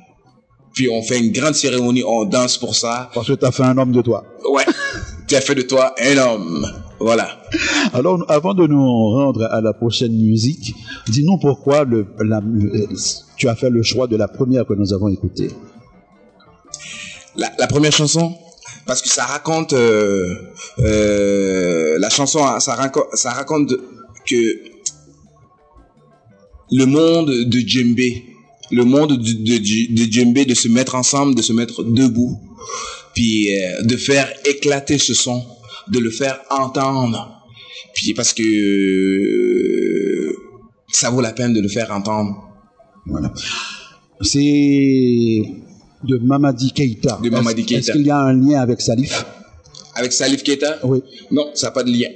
Puis 0.73 0.89
on 0.89 1.01
fait 1.03 1.19
une 1.19 1.31
grande 1.31 1.53
cérémonie, 1.55 2.03
on 2.05 2.25
danse 2.25 2.57
pour 2.57 2.75
ça. 2.75 3.09
Parce 3.13 3.27
que 3.27 3.33
tu 3.33 3.45
as 3.45 3.51
fait 3.51 3.63
un 3.63 3.77
homme 3.77 3.91
de 3.91 4.01
toi. 4.01 4.23
Ouais. 4.51 4.65
tu 5.27 5.35
as 5.35 5.41
fait 5.41 5.55
de 5.55 5.61
toi 5.61 5.93
un 5.99 6.17
homme. 6.17 6.67
Voilà. 6.99 7.41
Alors, 7.93 8.23
avant 8.31 8.53
de 8.53 8.65
nous 8.65 9.09
rendre 9.11 9.43
à 9.51 9.59
la 9.61 9.73
prochaine 9.73 10.13
musique, 10.13 10.73
dis-nous 11.07 11.37
pourquoi 11.39 11.83
le, 11.83 12.07
la- 12.23 12.41
tu 13.35 13.47
as 13.49 13.55
fait 13.55 13.69
le 13.69 13.83
choix 13.83 14.07
de 14.07 14.15
la 14.15 14.27
première 14.27 14.65
que 14.65 14.73
nous 14.73 14.93
avons 14.93 15.09
écoutée. 15.09 15.49
La, 17.35 17.51
la 17.59 17.67
première 17.67 17.91
chanson, 17.91 18.35
parce 18.85 19.01
que 19.01 19.09
ça 19.09 19.25
raconte, 19.25 19.73
euh, 19.73 20.33
euh, 20.79 21.97
la 21.99 22.09
chanson, 22.09 22.39
ça 22.59 22.75
raconte, 22.75 23.05
ça 23.13 23.31
raconte 23.31 23.73
que 24.25 24.35
le 26.71 26.85
monde 26.85 27.29
de 27.29 27.59
djembé, 27.59 28.23
le 28.71 28.84
monde 28.86 29.17
de, 29.17 29.34
de, 29.34 29.58
de 30.06 30.12
djembé, 30.12 30.45
de 30.45 30.54
se 30.54 30.67
mettre 30.67 30.95
ensemble, 30.95 31.36
de 31.36 31.41
se 31.41 31.54
mettre 31.54 31.84
debout, 31.84 32.39
puis 33.13 33.56
euh, 33.58 33.82
de 33.84 33.95
faire 33.97 34.32
éclater 34.45 34.97
ce 34.97 35.13
son, 35.13 35.43
de 35.89 35.99
le 35.99 36.10
faire 36.10 36.39
entendre, 36.49 37.43
puis 37.93 38.13
parce 38.13 38.34
que 38.34 38.41
euh, 38.43 40.36
ça 40.91 41.10
vaut 41.10 41.21
la 41.21 41.32
peine 41.34 41.54
de 41.54 41.62
le 41.62 41.67
faire 41.67 41.91
entendre. 41.91 42.49
Voilà. 43.06 43.32
C'est 44.21 45.43
de 46.04 46.17
Mamadi 46.17 46.71
Keita. 46.71 47.19
De 47.23 47.30
Mamadi 47.30 47.62
Est-ce- 47.62 47.67
Keita. 47.67 47.80
Est-ce 47.80 47.91
qu'il 47.93 48.06
y 48.08 48.12
a 48.12 48.19
un 48.19 48.34
lien 48.34 48.62
avec 48.62 48.82
Salif? 48.82 49.26
Avec 49.95 50.12
Salif 50.13 50.43
Keita, 50.43 50.80
Oui. 50.84 51.02
non, 51.32 51.52
ça 51.54 51.67
n'a 51.67 51.71
pas 51.71 51.84
de 51.84 51.91
lien. 51.91 52.10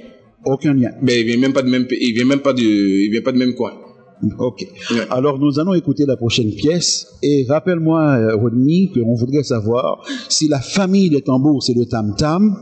Aucun 0.44 0.72
lien. 0.74 0.90
Mais 1.02 1.20
il 1.20 1.26
vient 1.26 1.36
même 1.36 1.52
pas 1.52 1.62
de 1.62 1.68
même, 1.68 1.86
il 1.90 2.14
vient 2.14 2.24
même 2.24 2.40
pas 2.40 2.52
de, 2.52 2.62
il 2.62 3.10
vient 3.10 3.22
pas 3.22 3.32
de 3.32 3.38
même 3.38 3.54
coin. 3.54 3.72
Ok. 4.38 4.66
Ouais. 4.90 5.00
Alors 5.10 5.38
nous 5.38 5.58
allons 5.58 5.74
écouter 5.74 6.04
la 6.06 6.16
prochaine 6.16 6.50
pièce 6.50 7.06
et 7.22 7.46
rappelle-moi 7.48 8.00
euh, 8.00 8.36
Rodney 8.36 8.90
qu'on 8.92 9.14
voudrait 9.14 9.42
savoir 9.42 10.04
si 10.28 10.48
la 10.48 10.60
famille 10.60 11.10
des 11.10 11.22
tambours 11.22 11.62
c'est 11.62 11.74
le 11.74 11.86
tam 11.86 12.14
tam, 12.16 12.56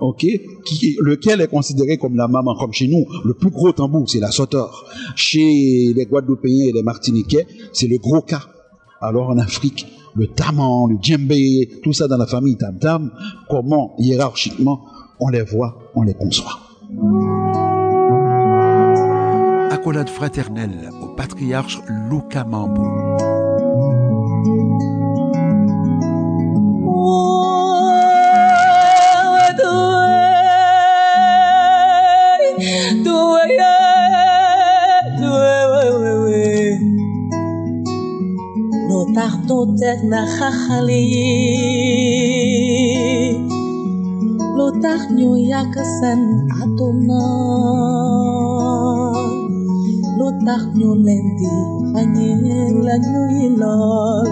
ok, 0.00 0.26
qui, 0.64 0.96
lequel 1.00 1.40
est 1.40 1.48
considéré 1.48 1.98
comme 1.98 2.16
la 2.16 2.28
maman, 2.28 2.54
comme 2.54 2.72
chez 2.72 2.88
nous, 2.88 3.04
le 3.24 3.34
plus 3.34 3.50
gros 3.50 3.72
tambour 3.72 4.08
c'est 4.08 4.20
la 4.20 4.30
sotor. 4.30 4.86
Chez 5.14 5.92
les 5.94 6.06
Guadeloupéens 6.06 6.68
et 6.68 6.72
les 6.72 6.82
Martiniquais 6.82 7.46
c'est 7.72 7.88
le 7.88 7.98
gros 7.98 8.22
cas. 8.22 8.42
Alors 9.00 9.28
en 9.30 9.38
Afrique 9.38 9.86
le 10.14 10.26
taman, 10.26 10.88
le 10.88 10.96
djembé, 11.00 11.68
tout 11.82 11.92
ça 11.92 12.08
dans 12.08 12.16
la 12.16 12.26
famille 12.26 12.56
tam 12.56 12.78
tam, 12.78 13.12
comment 13.48 13.94
hiérarchiquement 13.98 14.84
on 15.20 15.28
les 15.28 15.42
voit, 15.42 15.90
on 15.94 16.02
les 16.02 16.14
conçoit 16.14 16.58
Accolade 19.87 20.09
fraternelle 20.09 20.89
au 21.01 21.07
patriarche 21.15 21.79
Luka 21.87 22.43
Mambo. 22.43 22.83
לא 38.89 39.05
תחתותך 39.15 39.99
נחחלי 40.03 41.11
לא 44.57 44.71
תחניו 44.81 45.37
יקסן 45.37 46.19
אדונה 46.63 47.23
לא 50.37 50.37
תחניו 50.45 50.93
לנדי 50.95 51.55
חניאלנו 51.93 53.21
ילול 53.41 54.27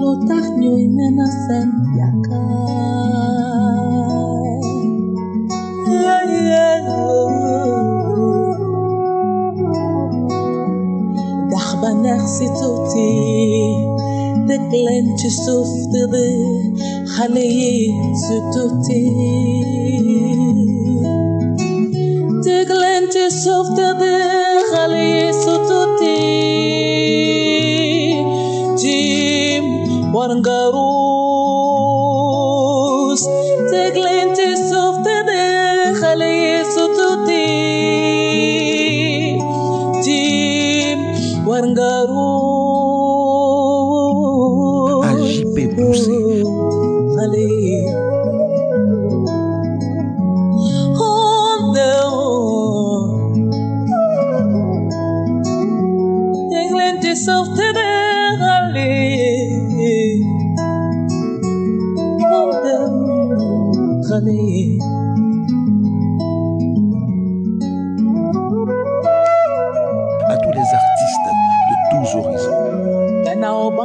לא 0.00 0.12
תחניו 0.28 0.76
מנסן 0.96 1.68
יקר 1.96 2.72
דחבנך 11.50 12.26
סיטוטי 12.26 13.42
dégleen 14.48 15.06
ci 15.18 15.30
suuf 15.42 15.70
tëdd 15.92 16.14
xale 17.14 17.46
sitoti, 20.56 20.56
Warangaroo. 30.17 31.06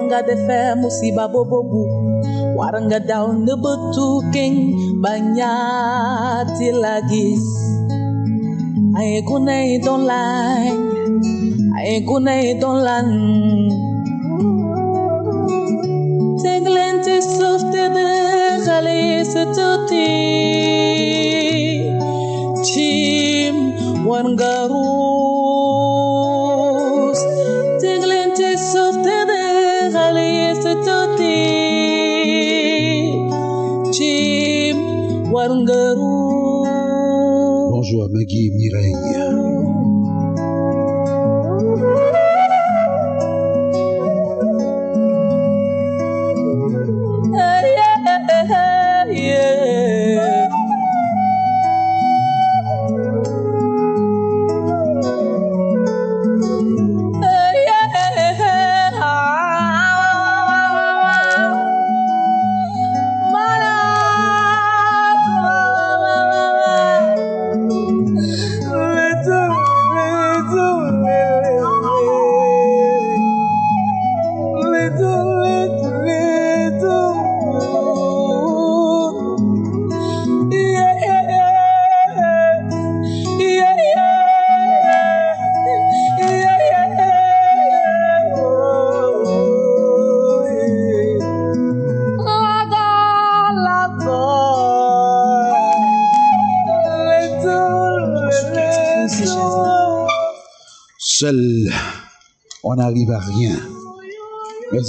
wanga 0.03 0.23
de 0.27 0.37
fe 0.47 0.75
musiba 0.81 1.29
bobobu 1.29 1.83
waranga 2.59 2.99
down 3.07 3.45
the 3.47 3.55
butuking 3.57 4.75
banyati 5.03 6.69
lagis. 6.83 7.45
I 8.95 9.23
gonna 9.27 9.79
don't 9.79 10.05
lie 10.05 10.75
I 11.79 12.01
gonna 12.07 12.55
te 17.05 17.21
softe 17.23 17.83
de 17.95 18.09
gale 18.67 19.25
se 19.25 19.45
toti. 19.55 20.09
Chim 22.67 23.57
wangaru 24.07 24.82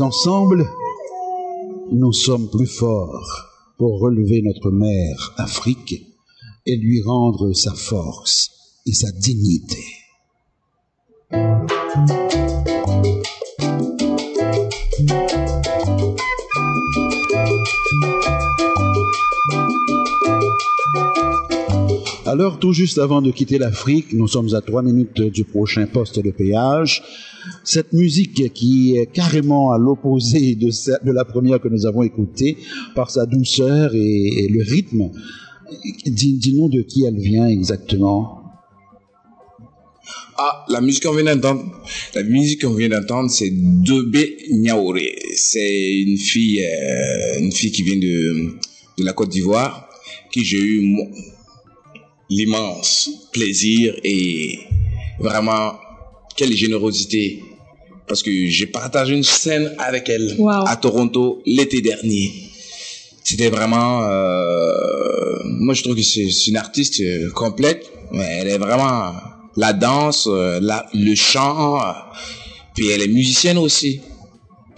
Ensemble, 0.01 0.67
nous 1.91 2.13
sommes 2.13 2.49
plus 2.49 2.65
forts 2.67 3.75
pour 3.77 3.99
relever 3.99 4.41
notre 4.41 4.71
mère 4.71 5.33
Afrique 5.37 6.05
et 6.65 6.77
lui 6.77 7.03
rendre 7.03 7.53
sa 7.53 7.73
force 7.73 8.49
et 8.87 8.93
sa 8.93 9.11
dignité. 9.11 9.83
Alors, 22.25 22.57
tout 22.57 22.73
juste 22.73 22.97
avant 22.97 23.21
de 23.21 23.29
quitter 23.29 23.59
l'Afrique, 23.59 24.13
nous 24.13 24.27
sommes 24.27 24.55
à 24.55 24.61
trois 24.61 24.81
minutes 24.81 25.21
du 25.21 25.43
prochain 25.43 25.85
poste 25.85 26.19
de 26.19 26.31
péage. 26.31 27.03
Cette 27.63 27.93
musique 27.93 28.53
qui 28.53 28.95
est 28.97 29.11
carrément 29.11 29.71
à 29.71 29.77
l'opposé 29.77 30.55
de, 30.55 30.69
la 31.11 31.25
première 31.25 31.59
que 31.59 31.67
nous 31.67 31.85
avons 31.85 32.03
écoutée 32.03 32.57
par 32.95 33.09
sa 33.09 33.25
douceur 33.25 33.93
et, 33.95 34.47
le 34.49 34.63
rythme, 34.63 35.09
dis- 36.05 36.37
dis-nous 36.37 36.69
de 36.69 36.81
qui 36.81 37.05
elle 37.05 37.19
vient 37.19 37.47
exactement. 37.47 38.39
Ah, 40.37 40.65
la 40.67 40.81
musique 40.81 41.03
qu'on 41.03 41.13
vient 41.13 41.35
d'entendre, 41.35 41.63
la 42.15 42.23
musique 42.23 42.61
qu'on 42.61 42.73
vient 42.73 42.89
d'entendre, 42.89 43.29
c'est 43.29 43.51
Dobé 43.51 44.37
Niaouré. 44.51 45.15
C'est 45.35 45.93
une 45.93 46.17
fille, 46.17 46.65
euh, 46.65 47.39
une 47.39 47.51
fille 47.51 47.71
qui 47.71 47.83
vient 47.83 47.97
de, 47.97 48.55
de 48.97 49.05
la 49.05 49.13
Côte 49.13 49.29
d'Ivoire, 49.29 49.87
qui 50.31 50.43
j'ai 50.43 50.59
eu 50.59 50.97
l'immense 52.29 53.09
plaisir 53.31 53.95
et 54.03 54.59
vraiment 55.19 55.73
quelle 56.35 56.53
générosité 56.55 57.43
parce 58.07 58.21
que 58.21 58.31
j'ai 58.47 58.67
partagé 58.67 59.13
une 59.15 59.23
scène 59.23 59.73
avec 59.79 60.09
elle 60.09 60.35
Wow. 60.37 60.65
à 60.67 60.75
Toronto 60.75 61.41
l'été 61.45 61.81
dernier. 61.81 62.31
C'était 63.23 63.49
vraiment, 63.49 64.03
euh, 64.03 65.39
moi 65.45 65.73
je 65.73 65.83
trouve 65.83 65.95
que 65.95 66.01
c'est 66.01 66.47
une 66.47 66.57
artiste 66.57 66.99
euh, 66.99 67.29
complète, 67.31 67.89
mais 68.11 68.39
elle 68.41 68.47
est 68.49 68.57
vraiment 68.57 69.13
la 69.55 69.71
danse, 69.71 70.27
euh, 70.29 70.59
la, 70.61 70.85
le 70.93 71.15
chant, 71.15 71.79
euh, 71.79 71.91
puis 72.75 72.89
elle 72.89 73.01
est 73.01 73.07
musicienne 73.07 73.57
aussi. 73.57 74.01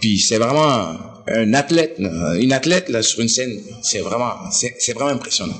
Puis 0.00 0.20
c'est 0.20 0.38
vraiment 0.38 0.96
un 1.26 1.54
athlète, 1.54 1.96
euh, 1.98 2.34
une 2.40 2.52
athlète 2.52 2.88
là 2.90 3.02
sur 3.02 3.20
une 3.20 3.28
scène, 3.28 3.58
c'est 3.82 3.98
vraiment, 4.00 4.34
c'est 4.52 4.92
vraiment 4.94 5.10
impressionnant. 5.10 5.58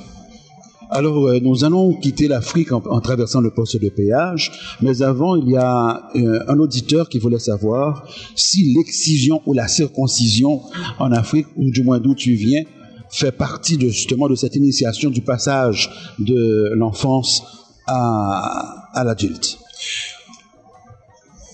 Alors, 0.90 1.26
euh, 1.26 1.40
nous 1.40 1.64
allons 1.64 1.94
quitter 1.94 2.28
l'Afrique 2.28 2.70
en, 2.70 3.00
traversant 3.00 3.40
le 3.40 3.50
poste 3.50 3.80
de 3.80 3.88
péage, 3.88 4.52
mais 4.80 5.02
avant, 5.02 5.34
il 5.34 5.50
y 5.50 5.56
a 5.56 6.08
euh, 6.14 6.44
un 6.48 6.58
auditeur 6.58 7.08
qui 7.08 7.18
voulait 7.18 7.40
savoir 7.40 8.06
si 8.36 8.74
l'excision 8.74 9.42
ou 9.46 9.52
la 9.52 9.66
circoncision 9.66 10.62
en 10.98 11.10
Afrique, 11.12 11.46
ou 11.56 11.70
du 11.70 11.82
moins 11.82 11.98
d'où 11.98 12.14
tu 12.14 12.34
viens, 12.34 12.62
fait 13.10 13.32
partie 13.32 13.76
de, 13.76 13.88
justement 13.88 14.28
de 14.28 14.34
cette 14.34 14.54
initiation 14.54 15.10
du 15.10 15.22
passage 15.22 15.90
de 16.18 16.72
l'enfance 16.74 17.42
à, 17.86 18.88
à 18.92 19.04
l'adulte. 19.04 19.58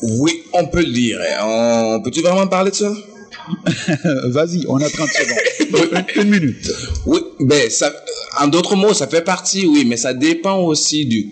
Oui, 0.02 0.42
on 0.52 0.66
peut 0.66 0.84
le 0.84 0.92
dire. 0.92 1.18
On 1.42 2.00
peut-tu 2.02 2.22
vraiment 2.22 2.46
parler 2.48 2.70
de 2.70 2.76
ça? 2.76 2.92
Vas-y, 4.26 4.64
on 4.68 4.76
a 4.76 4.88
30 4.88 5.08
secondes. 5.08 6.04
Une 6.16 6.30
minute. 6.30 6.70
Oui, 7.06 7.20
ben 7.40 7.70
ça, 7.70 7.92
en 8.40 8.48
d'autres 8.48 8.76
mots, 8.76 8.94
ça 8.94 9.06
fait 9.06 9.22
partie, 9.22 9.66
oui, 9.66 9.84
mais 9.86 9.96
ça 9.96 10.12
dépend 10.14 10.58
aussi 10.60 11.06
du 11.06 11.30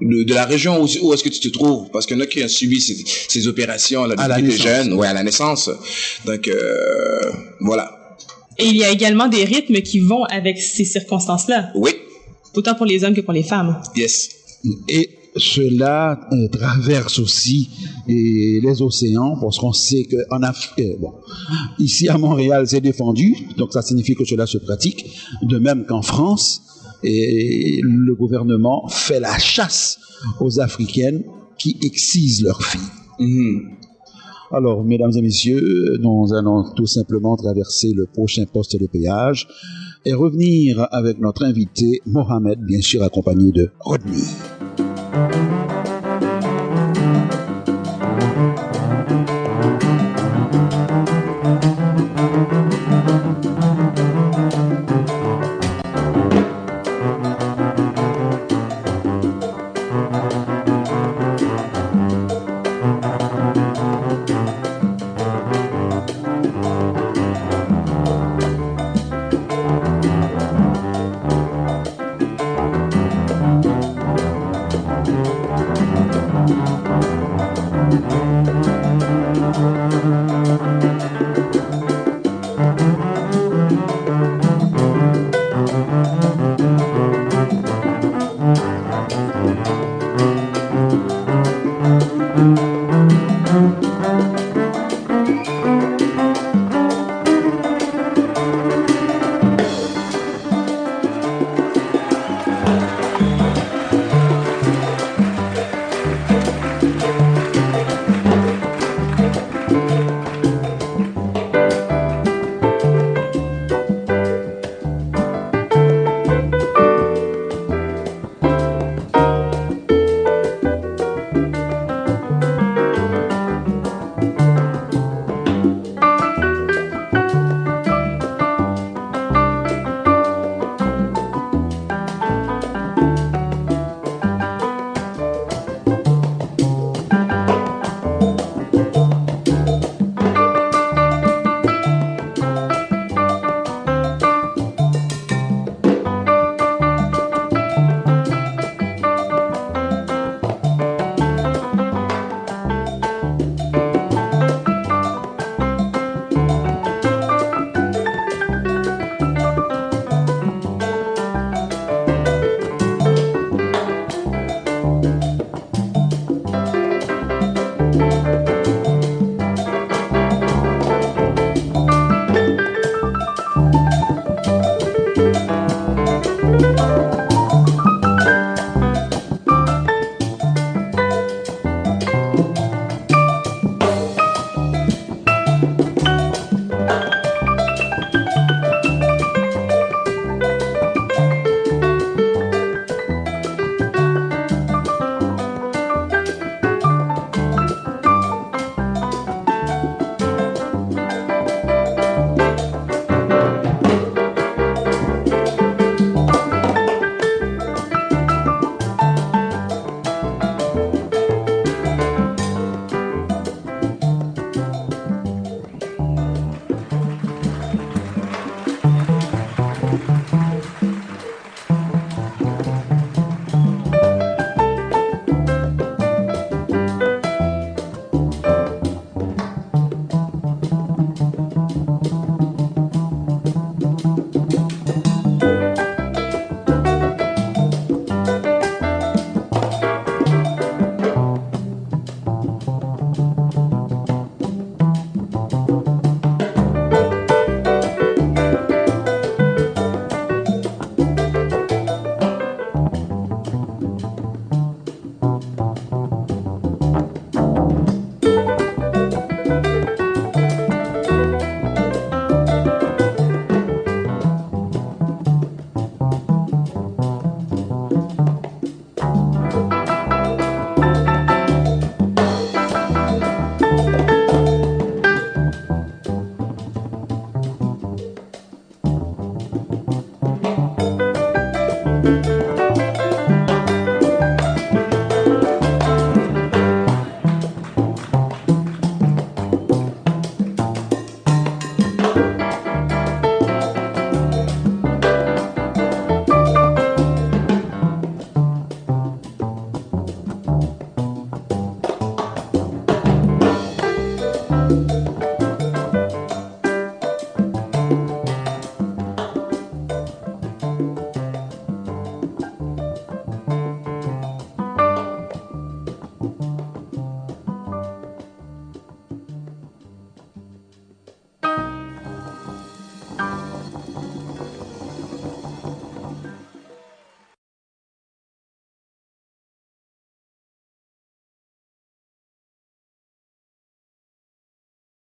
de, 0.00 0.22
de 0.24 0.32
la 0.34 0.46
région 0.46 0.82
où, 0.82 0.86
où 1.02 1.12
est-ce 1.12 1.22
que 1.22 1.28
tu 1.28 1.40
te 1.40 1.48
trouves, 1.48 1.90
parce 1.92 2.06
qu'il 2.06 2.16
y 2.16 2.20
en 2.20 2.22
a 2.22 2.26
qui 2.26 2.42
ont 2.42 2.48
subi 2.48 2.80
ces, 2.80 2.96
ces 3.28 3.46
opérations 3.48 4.06
là 4.06 4.14
À 4.16 4.28
la 4.28 4.36
depuis 4.36 4.52
que 4.56 4.56
t'es 4.56 4.64
naissance. 4.70 4.84
jeune, 4.86 4.92
ouais, 4.94 5.06
à 5.06 5.12
la 5.12 5.22
naissance. 5.22 5.70
Donc 6.24 6.48
euh, 6.48 7.32
voilà. 7.60 8.16
Et 8.58 8.64
il 8.66 8.76
y 8.76 8.84
a 8.84 8.90
également 8.90 9.28
des 9.28 9.44
rythmes 9.44 9.80
qui 9.82 10.00
vont 10.00 10.24
avec 10.24 10.58
ces 10.58 10.84
circonstances-là, 10.84 11.70
Oui, 11.74 11.92
autant 12.54 12.74
pour 12.74 12.86
les 12.86 13.04
hommes 13.04 13.14
que 13.14 13.20
pour 13.20 13.34
les 13.34 13.42
femmes. 13.42 13.80
yes. 13.96 14.30
Et 14.88 15.10
cela 15.36 16.28
euh, 16.32 16.48
traverse 16.48 17.18
aussi 17.18 17.70
et 18.08 18.60
les 18.62 18.82
océans, 18.82 19.36
parce 19.40 19.58
qu'on 19.58 19.72
sait 19.72 20.04
qu'en 20.04 20.42
Afrique, 20.42 20.98
bon, 21.00 21.12
ici 21.78 22.08
à 22.08 22.18
Montréal, 22.18 22.66
c'est 22.66 22.80
défendu, 22.80 23.36
donc 23.56 23.72
ça 23.72 23.82
signifie 23.82 24.14
que 24.14 24.24
cela 24.24 24.46
se 24.46 24.58
pratique, 24.58 25.06
de 25.42 25.58
même 25.58 25.86
qu'en 25.86 26.02
France, 26.02 26.62
et 27.02 27.80
le 27.82 28.14
gouvernement 28.14 28.88
fait 28.88 29.20
la 29.20 29.38
chasse 29.38 29.98
aux 30.40 30.60
Africaines 30.60 31.24
qui 31.58 31.76
excisent 31.82 32.42
leurs 32.42 32.62
filles. 32.62 32.80
Mhm. 33.18 33.76
Alors, 34.52 34.84
mesdames 34.84 35.12
et 35.16 35.22
messieurs, 35.22 35.98
nous 36.00 36.34
allons 36.34 36.64
tout 36.74 36.86
simplement 36.86 37.36
traverser 37.36 37.92
le 37.94 38.06
prochain 38.06 38.44
poste 38.52 38.76
de 38.80 38.86
péage 38.86 39.46
et 40.04 40.12
revenir 40.12 40.88
avec 40.90 41.20
notre 41.20 41.44
invité 41.44 42.00
Mohamed, 42.04 42.58
bien 42.58 42.80
sûr 42.80 43.02
accompagné 43.04 43.52
de 43.52 43.70
Rodney. 43.78 44.24
Thank 45.12 45.70
you. 45.72 45.79